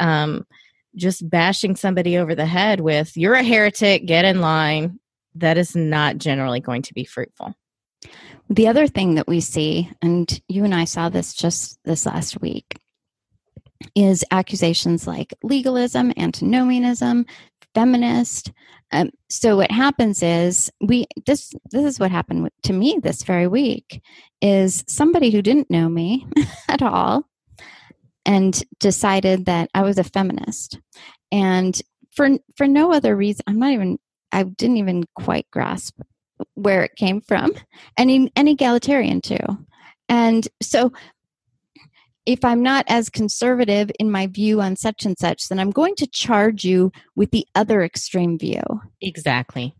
[0.00, 0.46] Um,
[0.94, 4.98] just bashing somebody over the head with, you're a heretic, get in line,
[5.34, 7.54] that is not generally going to be fruitful.
[8.48, 12.40] The other thing that we see, and you and I saw this just this last
[12.40, 12.78] week,
[13.94, 17.26] is accusations like legalism, antinomianism,
[17.74, 18.52] feminist,
[18.92, 23.48] um, so what happens is we this this is what happened to me this very
[23.48, 24.00] week
[24.40, 26.26] is somebody who didn't know me
[26.68, 27.28] at all
[28.24, 30.78] and decided that I was a feminist.
[31.32, 31.80] And
[32.12, 33.98] for for no other reason I'm not even
[34.30, 35.98] I didn't even quite grasp
[36.54, 37.52] where it came from
[37.96, 39.36] and, and egalitarian too.
[40.08, 40.92] And so
[42.26, 45.94] if I'm not as conservative in my view on such and such, then I'm going
[45.96, 48.62] to charge you with the other extreme view.
[49.00, 49.74] Exactly.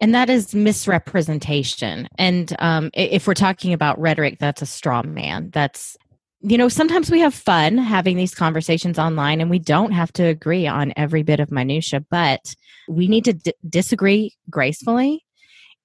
[0.00, 2.08] And that is misrepresentation.
[2.18, 5.50] And um, if we're talking about rhetoric, that's a straw man.
[5.52, 5.96] That's,
[6.40, 10.24] you know, sometimes we have fun having these conversations online and we don't have to
[10.24, 12.54] agree on every bit of minutia, but
[12.88, 15.24] we need to d- disagree gracefully.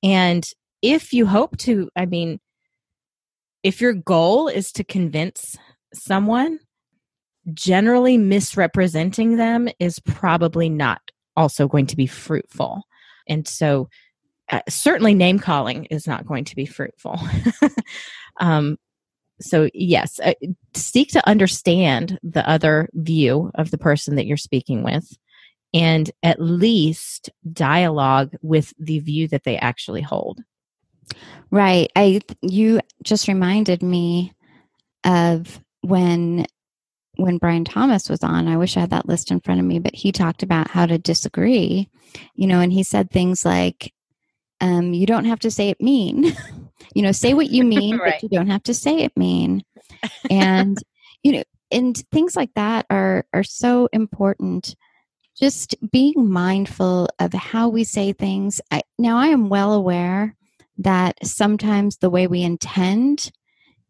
[0.03, 0.47] And
[0.83, 2.39] if you hope to, I mean,
[3.63, 5.57] if your goal is to convince
[5.93, 6.59] someone,
[7.53, 11.01] generally misrepresenting them is probably not
[11.35, 12.83] also going to be fruitful.
[13.27, 13.89] And so
[14.51, 17.19] uh, certainly name calling is not going to be fruitful.
[18.39, 18.77] um,
[19.41, 20.33] so yes, uh,
[20.73, 25.17] seek to understand the other view of the person that you're speaking with
[25.73, 30.41] and at least dialogue with the view that they actually hold.
[31.51, 31.91] Right.
[31.95, 34.33] I you just reminded me
[35.03, 36.45] of when
[37.15, 38.47] when Bryan Thomas was on.
[38.47, 40.85] I wish I had that list in front of me, but he talked about how
[40.85, 41.89] to disagree,
[42.35, 43.93] you know, and he said things like
[44.61, 46.35] um, you don't have to say it mean.
[46.95, 48.13] you know, say what you mean, right.
[48.13, 49.63] but you don't have to say it mean.
[50.29, 50.77] And
[51.21, 54.75] you know, and things like that are are so important
[55.39, 58.61] just being mindful of how we say things.
[58.71, 60.35] I, now, I am well aware
[60.77, 63.31] that sometimes the way we intend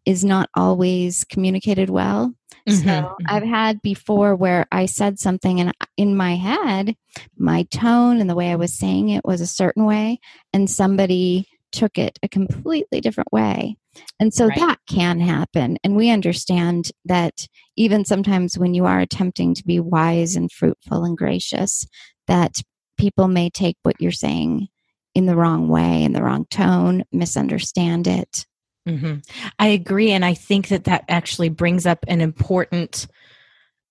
[0.05, 2.33] is not always communicated well.
[2.67, 2.87] Mm-hmm.
[2.87, 3.25] So mm-hmm.
[3.27, 6.95] I've had before where I said something and in my head,
[7.37, 10.19] my tone and the way I was saying it was a certain way,
[10.53, 13.75] and somebody took it a completely different way.
[14.19, 14.59] And so right.
[14.59, 15.77] that can happen.
[15.83, 21.03] And we understand that even sometimes when you are attempting to be wise and fruitful
[21.03, 21.85] and gracious,
[22.27, 22.61] that
[22.97, 24.67] people may take what you're saying
[25.15, 28.45] in the wrong way, in the wrong tone, misunderstand it.
[28.87, 29.19] Mm-hmm.
[29.59, 30.11] I agree.
[30.11, 33.07] And I think that that actually brings up an important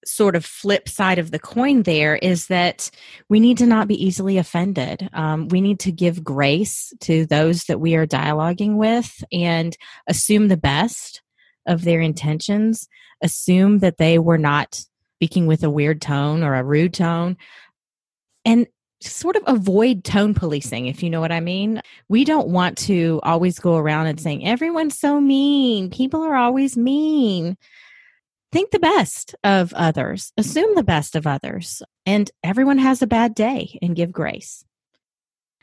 [0.05, 2.91] sort of flip side of the coin there is that
[3.29, 5.09] we need to not be easily offended.
[5.13, 9.77] Um, we need to give grace to those that we are dialoguing with and
[10.09, 11.23] assume the best
[11.67, 12.89] of their intentions,
[13.23, 14.81] assume that they were not
[15.17, 17.37] speaking with a weird tone or a rude tone.
[18.45, 18.67] And
[19.03, 21.83] sort of avoid tone policing, if you know what I mean.
[22.09, 25.91] We don't want to always go around and saying, everyone's so mean.
[25.91, 27.57] People are always mean
[28.53, 33.35] think the best of others, assume the best of others, and everyone has a bad
[33.35, 34.65] day and give grace.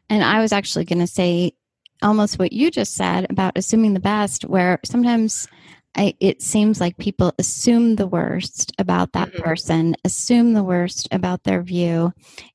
[0.09, 1.53] And I was actually going to say
[2.01, 5.47] almost what you just said about assuming the best, where sometimes
[5.95, 9.41] I, it seems like people assume the worst about that mm-hmm.
[9.41, 12.13] person, assume the worst about their view.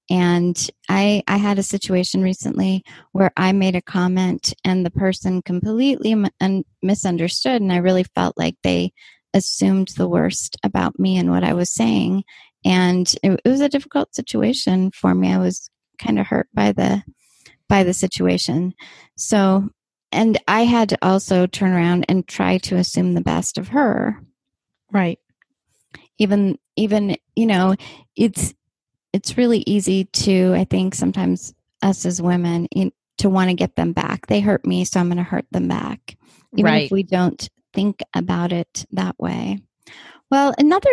[0.08, 0.56] And
[0.88, 6.12] I, I had a situation recently where I made a comment and the person completely
[6.12, 7.60] m- misunderstood.
[7.60, 8.92] And I really felt like they
[9.34, 12.22] assumed the worst about me and what I was saying.
[12.64, 15.32] And it, it was a difficult situation for me.
[15.32, 15.68] I was
[15.98, 17.02] kind of hurt by the
[17.68, 18.74] by the situation.
[19.16, 19.70] So
[20.14, 24.22] and I had to also turn around and try to assume the best of her.
[24.92, 25.18] Right.
[26.18, 27.74] Even even, you know,
[28.16, 28.54] it's
[29.12, 31.52] it's really easy to I think sometimes
[31.82, 34.26] us as women in, to want to get them back.
[34.26, 36.16] They hurt me, so I'm going to hurt them back.
[36.56, 36.84] Even right.
[36.84, 39.58] if we don't think about it that way.
[40.30, 40.90] Well, another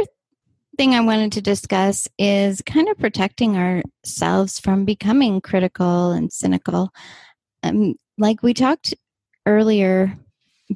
[0.77, 6.91] thing I wanted to discuss is kind of protecting ourselves from becoming critical and cynical.
[7.63, 8.93] Um, like we talked
[9.45, 10.17] earlier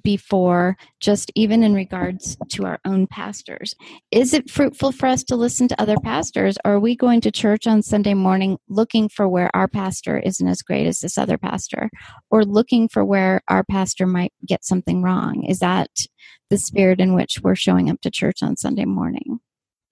[0.03, 3.74] before, just even in regards to our own pastors.
[4.11, 6.57] Is it fruitful for us to listen to other pastors?
[6.66, 10.47] Or are we going to church on Sunday morning looking for where our pastor isn't
[10.47, 11.89] as great as this other pastor?
[12.30, 15.43] Or looking for where our pastor might get something wrong?
[15.43, 15.89] Is that
[16.49, 19.39] the spirit in which we're showing up to church on Sunday morning?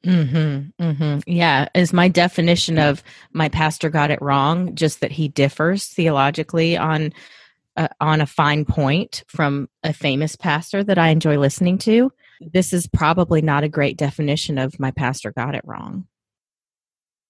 [0.06, 1.20] Mm-hmm, mm-hmm.
[1.26, 3.02] Yeah, is my definition of
[3.32, 7.14] my pastor got it wrong just that he differs theologically on
[7.76, 12.12] uh, on a fine point from a famous pastor that I enjoy listening to,
[12.52, 16.08] this is probably not a great definition of my pastor got it wrong.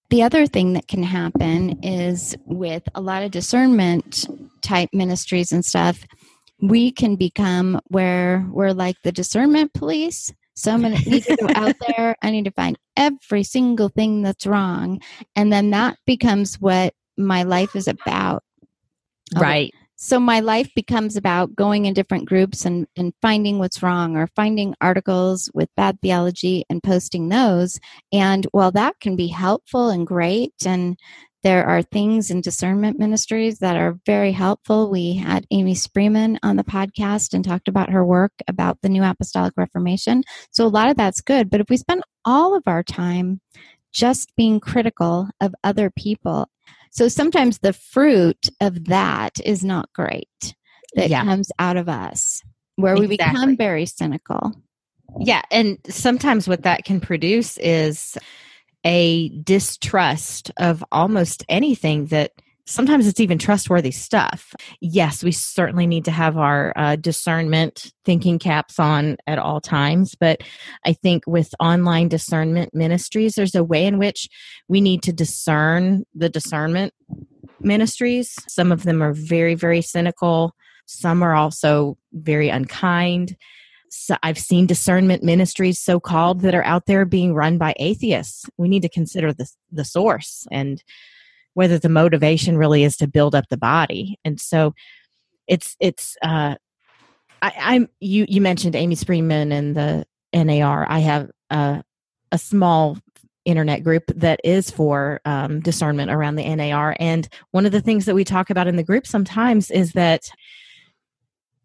[0.09, 4.27] The other thing that can happen is with a lot of discernment
[4.61, 6.05] type ministries and stuff,
[6.61, 10.31] we can become where we're like the discernment police.
[10.55, 12.15] So I'm going to need to go out there.
[12.21, 15.01] I need to find every single thing that's wrong.
[15.35, 18.43] And then that becomes what my life is about.
[19.35, 19.73] Right
[20.03, 24.27] so my life becomes about going in different groups and, and finding what's wrong or
[24.35, 27.79] finding articles with bad theology and posting those.
[28.11, 30.99] And while that can be helpful and great and
[31.41, 36.57] there are things in discernment ministries that are very helpful we had amy spreeman on
[36.57, 40.21] the podcast and talked about her work about the new apostolic reformation.
[40.51, 41.49] So a lot of that's good.
[41.49, 43.39] But if we spend all of our time
[43.93, 46.49] just being critical of other people
[46.93, 50.55] so sometimes the fruit of that is not great
[50.95, 51.23] that yeah.
[51.23, 52.43] comes out of us,
[52.75, 53.07] where exactly.
[53.07, 54.53] we become very cynical.
[55.19, 55.41] Yeah.
[55.49, 58.15] And sometimes what that can produce is
[58.85, 62.31] a distrust of almost anything that
[62.65, 64.53] sometimes it's even trustworthy stuff.
[64.79, 70.15] Yes, we certainly need to have our uh, discernment thinking caps on at all times,
[70.15, 70.41] but
[70.85, 74.29] I think with online discernment ministries, there's a way in which
[74.67, 76.93] we need to discern the discernment
[77.59, 78.35] ministries.
[78.47, 80.55] Some of them are very, very cynical.
[80.85, 83.35] Some are also very unkind.
[83.89, 88.45] So I've seen discernment ministries, so called, that are out there being run by atheists.
[88.57, 90.83] We need to consider the, the source and
[91.53, 94.19] whether the motivation really is to build up the body.
[94.25, 94.73] And so
[95.47, 96.55] it's, it's, uh,
[97.41, 100.85] I, I'm, you, you mentioned Amy Spreeman and the NAR.
[100.89, 101.83] I have a,
[102.31, 102.97] a small
[103.45, 106.95] internet group that is for um, discernment around the NAR.
[106.99, 110.29] And one of the things that we talk about in the group sometimes is that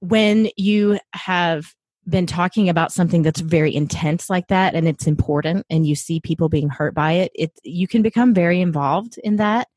[0.00, 1.74] when you have
[2.08, 6.20] been talking about something that's very intense like that and it's important and you see
[6.20, 9.68] people being hurt by it it you can become very involved in that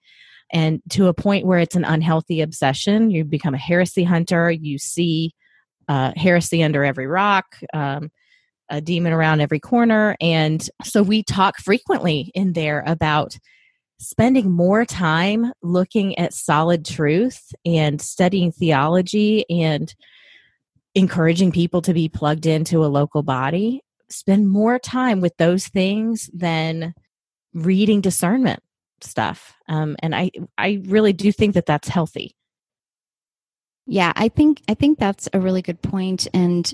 [0.51, 4.77] and to a point where it's an unhealthy obsession you become a heresy hunter you
[4.77, 5.33] see
[5.87, 8.09] uh, heresy under every rock um,
[8.69, 13.37] a demon around every corner and so we talk frequently in there about
[14.01, 19.93] spending more time looking at solid truth and studying theology and
[20.95, 23.81] encouraging people to be plugged into a local body.
[24.09, 26.95] Spend more time with those things than
[27.53, 28.61] reading discernment
[29.03, 32.35] stuff um, and i i really do think that that's healthy
[33.85, 36.73] yeah i think i think that's a really good point and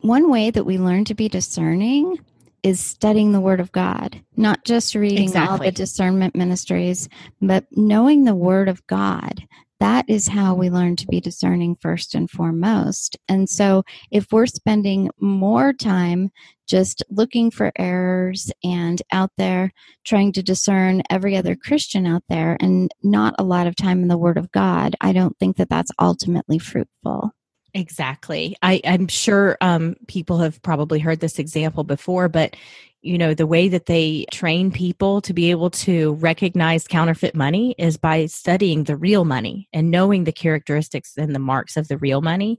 [0.00, 2.18] one way that we learn to be discerning
[2.62, 5.50] is studying the word of god not just reading exactly.
[5.50, 7.08] all the discernment ministries
[7.40, 9.46] but knowing the word of god
[9.82, 13.18] that is how we learn to be discerning first and foremost.
[13.28, 16.30] And so, if we're spending more time
[16.72, 19.70] just looking for errors and out there
[20.04, 24.08] trying to discern every other Christian out there and not a lot of time in
[24.08, 27.32] the Word of God, I don't think that that's ultimately fruitful.
[27.74, 28.56] Exactly.
[28.62, 32.56] I, am sure um, people have probably heard this example before, but
[33.02, 37.74] you know the way that they train people to be able to recognize counterfeit money
[37.76, 41.98] is by studying the real money and knowing the characteristics and the marks of the
[41.98, 42.58] real money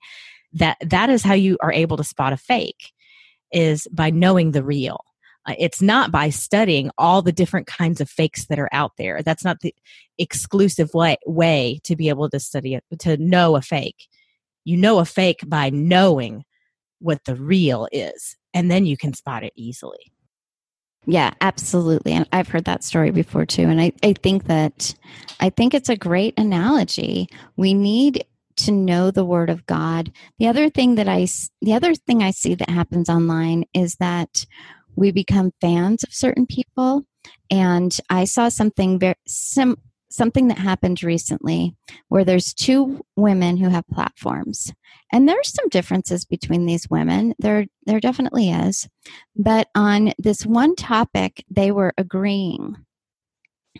[0.51, 2.91] that that is how you are able to spot a fake
[3.53, 5.03] is by knowing the real
[5.45, 9.21] uh, it's not by studying all the different kinds of fakes that are out there
[9.23, 9.73] that's not the
[10.17, 14.07] exclusive way, way to be able to study it to know a fake
[14.65, 16.43] you know a fake by knowing
[16.99, 20.13] what the real is and then you can spot it easily
[21.05, 22.13] yeah, absolutely.
[22.13, 23.63] And I've heard that story before too.
[23.63, 24.95] And I, I think that
[25.39, 27.27] I think it's a great analogy.
[27.57, 28.23] We need
[28.57, 30.11] to know the word of God.
[30.39, 31.27] The other thing that I
[31.61, 34.45] the other thing I see that happens online is that
[34.95, 37.05] we become fans of certain people.
[37.49, 39.77] And I saw something very sim
[40.09, 41.75] something that happened recently
[42.09, 44.71] where there's two women who have platforms.
[45.11, 47.33] And there's some differences between these women.
[47.39, 48.87] There there definitely is.
[49.35, 52.75] But on this one topic they were agreeing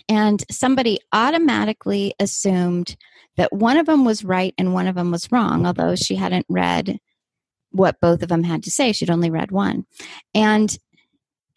[0.09, 2.95] and somebody automatically assumed
[3.37, 6.45] that one of them was right and one of them was wrong although she hadn't
[6.49, 6.99] read
[7.71, 9.85] what both of them had to say she'd only read one
[10.33, 10.77] and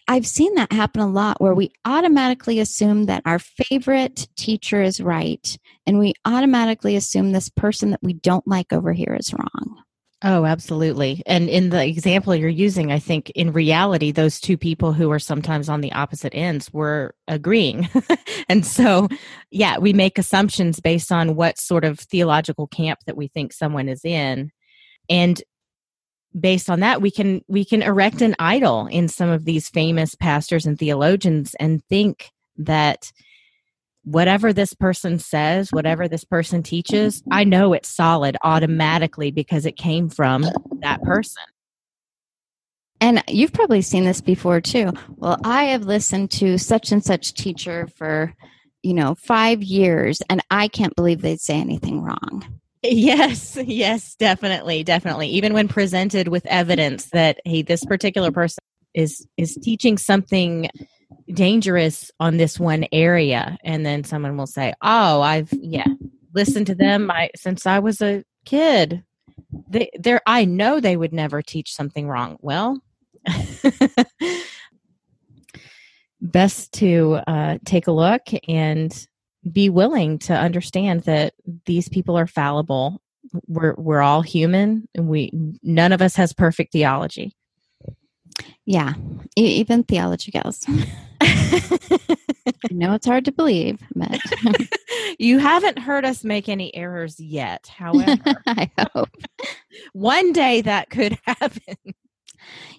[0.09, 5.01] I've seen that happen a lot where we automatically assume that our favorite teacher is
[5.01, 9.83] right and we automatically assume this person that we don't like over here is wrong.
[10.25, 11.23] Oh, absolutely.
[11.27, 15.19] And in the example you're using, I think in reality, those two people who are
[15.19, 17.89] sometimes on the opposite ends were agreeing.
[18.49, 19.09] and so,
[19.51, 23.91] yeah, we make assumptions based on what sort of theological camp that we think someone
[23.91, 24.53] is in.
[25.11, 25.43] And
[26.39, 30.15] based on that we can we can erect an idol in some of these famous
[30.15, 33.11] pastors and theologians and think that
[34.07, 39.77] whatever this person says whatever this person teaches i know it's solid automatically because it
[39.77, 40.43] came from
[40.81, 41.43] that person.
[43.01, 44.93] And you've probably seen this before too.
[45.17, 48.33] Well i have listened to such and such teacher for
[48.83, 52.45] you know 5 years and i can't believe they'd say anything wrong.
[52.83, 55.29] Yes, yes, definitely, definitely.
[55.29, 58.59] Even when presented with evidence that hey, this particular person
[58.95, 60.71] is is teaching something
[61.33, 65.87] dangerous on this one area, and then someone will say, "Oh, I've yeah
[66.35, 69.05] listened to them I, since I was a kid.
[69.69, 72.81] They, they're I know they would never teach something wrong." Well.
[76.21, 79.07] best to uh, take a look and
[79.53, 81.35] be willing to understand that
[81.67, 83.01] these people are fallible.
[83.47, 85.31] We're we're all human, and we
[85.63, 87.36] none of us has perfect theology.
[88.67, 88.95] Yeah,
[89.37, 90.67] even theology gals.
[91.21, 92.07] I
[92.71, 94.21] know it's hard to believe, but
[95.19, 97.69] you haven't heard us make any errors yet.
[97.69, 99.11] However, I hope
[99.93, 101.77] one day that could happen.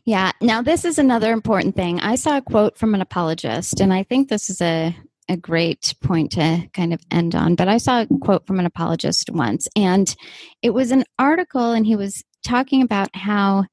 [0.03, 0.33] Yeah.
[0.41, 2.01] Now, this is another important thing.
[2.01, 4.95] I saw a quote from an apologist, and I think this is a
[5.29, 7.55] a great point to kind of end on.
[7.55, 10.13] But I saw a quote from an apologist once, and
[10.61, 13.65] it was an article, and he was talking about how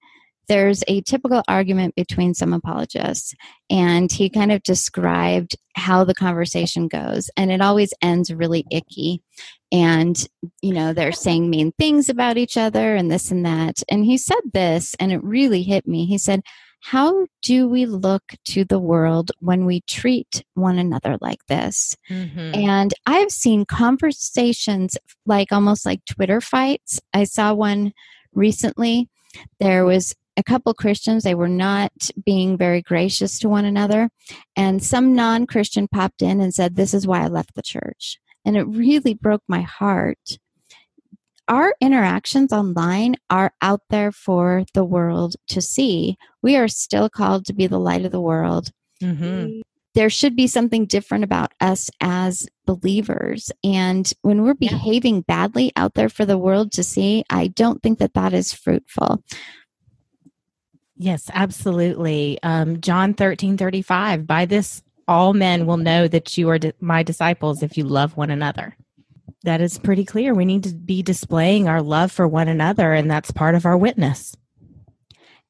[0.49, 3.35] there's a typical argument between some apologists,
[3.71, 9.23] and he kind of described how the conversation goes, and it always ends really icky.
[9.73, 10.29] And,
[10.63, 13.83] you know, they're saying mean things about each other and this and that.
[13.89, 16.07] And he said this, and it really hit me.
[16.07, 16.43] He said,
[16.81, 21.97] How do we look to the world when we treat one another like this?
[22.11, 22.55] Mhm.
[22.55, 27.01] And I've seen conversations like almost like Twitter fights.
[27.13, 27.95] I saw one
[28.35, 29.09] recently.
[29.59, 31.93] There was a couple Christians, they were not
[32.25, 34.11] being very gracious to one another.
[34.57, 38.19] And some non Christian popped in and said, This is why I left the church.
[38.45, 40.39] And it really broke my heart.
[41.47, 46.17] Our interactions online are out there for the world to see.
[46.43, 48.71] We are still called to be the light of the world
[49.03, 49.61] Mhm.
[49.95, 53.53] there should be something different about us as believers.
[53.63, 57.99] And when we're behaving badly out there for the world to see, I don't think
[57.99, 59.23] that that is fruitful.
[60.97, 62.39] Yes, absolutely.
[62.43, 64.27] Um, John thirteen thirty five.
[64.27, 68.17] By this, all men will know that you are di- my disciples if you love
[68.17, 68.77] one another.
[69.43, 70.35] That is pretty clear.
[70.35, 73.77] We need to be displaying our love for one another, and that's part of our
[73.77, 74.37] witness.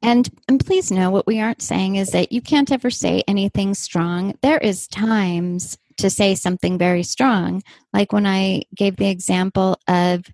[0.03, 3.75] And and please know what we aren't saying is that you can't ever say anything
[3.75, 4.37] strong.
[4.43, 7.63] There is times to say something very strong.
[7.93, 10.25] Like when I gave the example of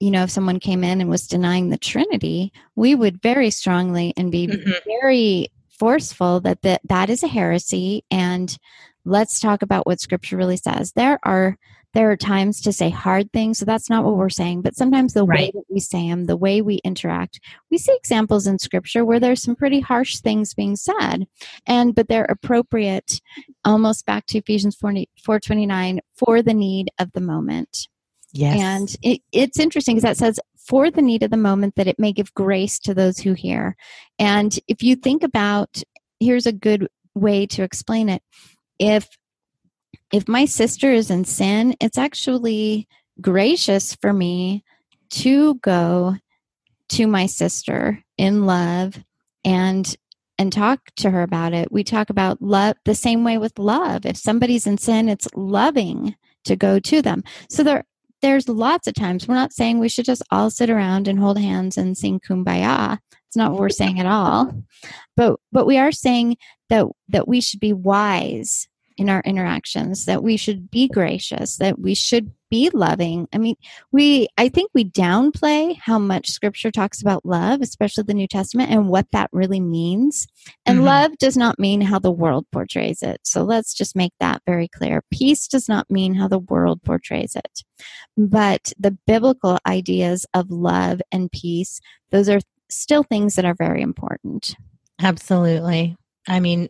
[0.00, 4.12] you know, if someone came in and was denying the Trinity, we would very strongly
[4.16, 4.74] and be Mhm.
[4.84, 8.56] very forceful that the, that is a heresy and
[9.04, 10.92] let's talk about what scripture really says.
[10.92, 11.56] There are
[11.94, 15.14] there are times to say hard things, so that's not what we're saying, but sometimes
[15.14, 17.40] the way that we say them, the way we interact,
[17.70, 21.26] we see examples in scripture where there's some pretty harsh things being said
[21.66, 23.22] and but they're appropriate
[23.64, 24.92] almost back to Ephesians 4,
[25.24, 27.88] 429 for the need of the moment.
[28.36, 28.60] Yes.
[28.60, 31.98] And it, it's interesting because that says, for the need of the moment, that it
[31.98, 33.76] may give grace to those who hear.
[34.18, 35.82] And if you think about,
[36.20, 38.22] here's a good way to explain it.
[38.78, 39.08] If
[40.12, 42.86] if my sister is in sin, it's actually
[43.20, 44.62] gracious for me
[45.10, 46.16] to go
[46.90, 49.02] to my sister in love
[49.44, 49.96] and
[50.38, 51.72] and talk to her about it.
[51.72, 54.04] We talk about love the same way with love.
[54.04, 56.14] If somebody's in sin, it's loving
[56.44, 57.24] to go to them.
[57.48, 57.84] So there
[58.26, 61.38] there's lots of times we're not saying we should just all sit around and hold
[61.38, 62.98] hands and sing kumbaya.
[63.28, 64.52] It's not what we're saying at all.
[65.16, 66.36] But but we are saying
[66.68, 68.66] that that we should be wise
[68.96, 73.26] in our interactions, that we should be gracious, that we should be loving.
[73.32, 73.56] I mean,
[73.90, 78.70] we I think we downplay how much scripture talks about love, especially the New Testament
[78.70, 80.26] and what that really means.
[80.64, 80.84] And Mhm.
[80.84, 83.20] love does not mean how the world portrays it.
[83.24, 85.02] So let's just make that very clear.
[85.10, 87.64] Peace does not mean how the world portrays it.
[88.16, 91.80] But the biblical ideas of love and peace,
[92.10, 94.54] those are still things that are very important.
[95.02, 95.96] Absolutely.
[96.28, 96.68] I mean,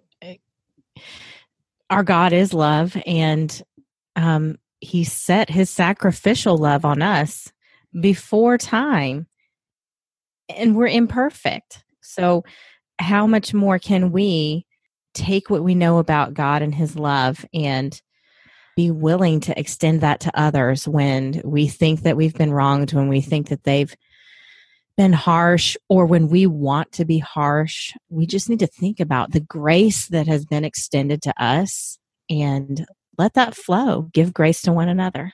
[1.91, 3.63] our God is love, and
[4.17, 7.53] um, He set His sacrificial love on us
[7.99, 9.27] before time,
[10.49, 11.85] and we're imperfect.
[12.01, 12.45] So,
[12.99, 14.67] how much more can we
[15.15, 18.01] take what we know about God and His love and
[18.77, 23.09] be willing to extend that to others when we think that we've been wronged, when
[23.09, 23.95] we think that they've
[24.97, 29.33] been harsh or when we want to be harsh, we just need to think about
[29.33, 31.99] the grace that has been extended to us
[32.31, 32.87] and
[33.19, 34.09] let that flow.
[34.13, 35.33] Give grace to one another.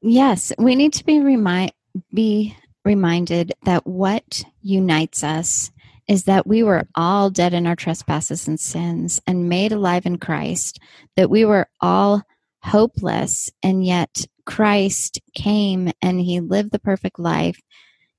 [0.00, 1.72] Yes, we need to be remind
[2.12, 5.70] be reminded that what unites us
[6.08, 10.18] is that we were all dead in our trespasses and sins and made alive in
[10.18, 10.78] Christ,
[11.16, 12.22] that we were all
[12.62, 17.60] hopeless and yet Christ came and he lived the perfect life.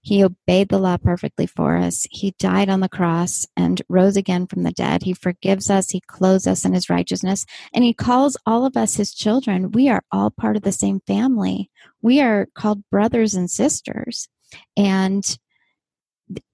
[0.08, 2.08] He obeyed the law perfectly for us.
[2.10, 5.04] He died on the cross and rose again from the dead.
[5.04, 5.90] He forgives us.
[5.90, 9.74] He clothes us in his righteousness and he calls all of us his children.
[9.74, 11.70] We are all part of the same family.
[12.02, 14.30] We are called brothers and sisters.
[14.78, 15.38] And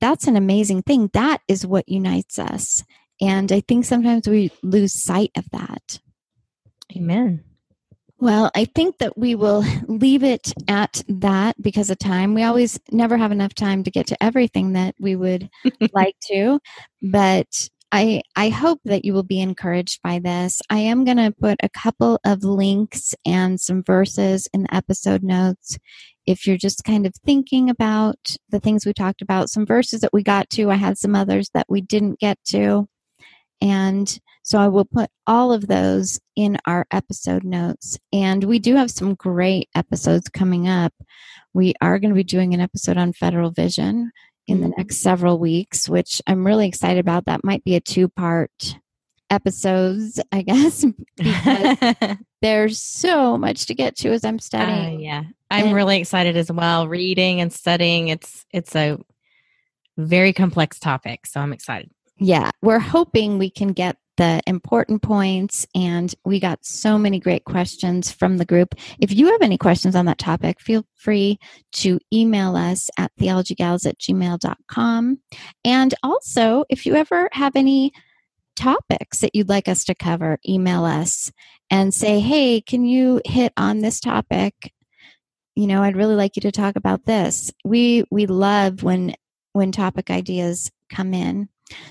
[0.01, 1.11] that's an amazing thing.
[1.13, 2.83] That is what unites us.
[3.21, 5.99] And I think sometimes we lose sight of that.
[6.97, 7.43] Amen.
[8.23, 12.33] Well, I think that we will leave it at that because of time.
[12.33, 15.49] We always never have enough time to get to everything that we would
[15.93, 16.61] like to,
[17.01, 20.61] but I I hope that you will be encouraged by this.
[20.69, 25.21] I am going to put a couple of links and some verses in the episode
[25.21, 25.77] notes
[26.25, 29.49] if you're just kind of thinking about the things we talked about.
[29.49, 32.87] Some verses that we got to, I had some others that we didn't get to.
[33.63, 37.97] And so I will put all of those in our episode notes.
[38.11, 40.93] And we do have some great episodes coming up.
[41.53, 44.11] We are going to be doing an episode on federal vision
[44.47, 47.23] in the next several weeks, which I'm really excited about.
[47.25, 48.75] That might be a two part
[49.29, 50.83] episodes, I guess,
[51.17, 51.95] because
[52.41, 54.99] there's so much to get to as I'm Uh, studying.
[54.99, 56.89] yeah, I'm And- really excited as well.
[56.89, 58.97] Reading and studying, it's it's a
[59.97, 61.89] very complex topic, so I'm excited.
[62.17, 67.45] Yeah, we're hoping we can get the important points, and we got so many great
[67.45, 68.75] questions from the group.
[68.99, 71.39] If you have any questions on that topic, feel free
[71.73, 75.19] to email us at theologygals at gmail.com.
[75.65, 77.91] And also, if you ever have any
[78.55, 81.31] topics that you'd like us to cover, email us
[81.71, 84.71] and say, hey, can you hit on this topic?
[85.55, 87.51] You know, I'd really like you to talk about this.
[87.63, 89.15] We we love when
[89.53, 91.49] when topic ideas come in.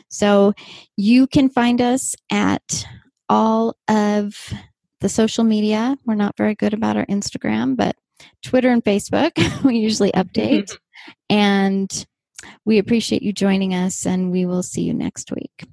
[0.08, 0.52] So
[0.96, 2.86] you can find us at
[3.28, 4.52] all of
[5.00, 5.96] the social media.
[6.04, 7.96] We're not very good about our Instagram, but
[8.42, 9.32] Twitter and Facebook,
[9.64, 10.76] we usually update.
[11.30, 12.06] and
[12.64, 15.66] we appreciate you joining us, and we will see you next week.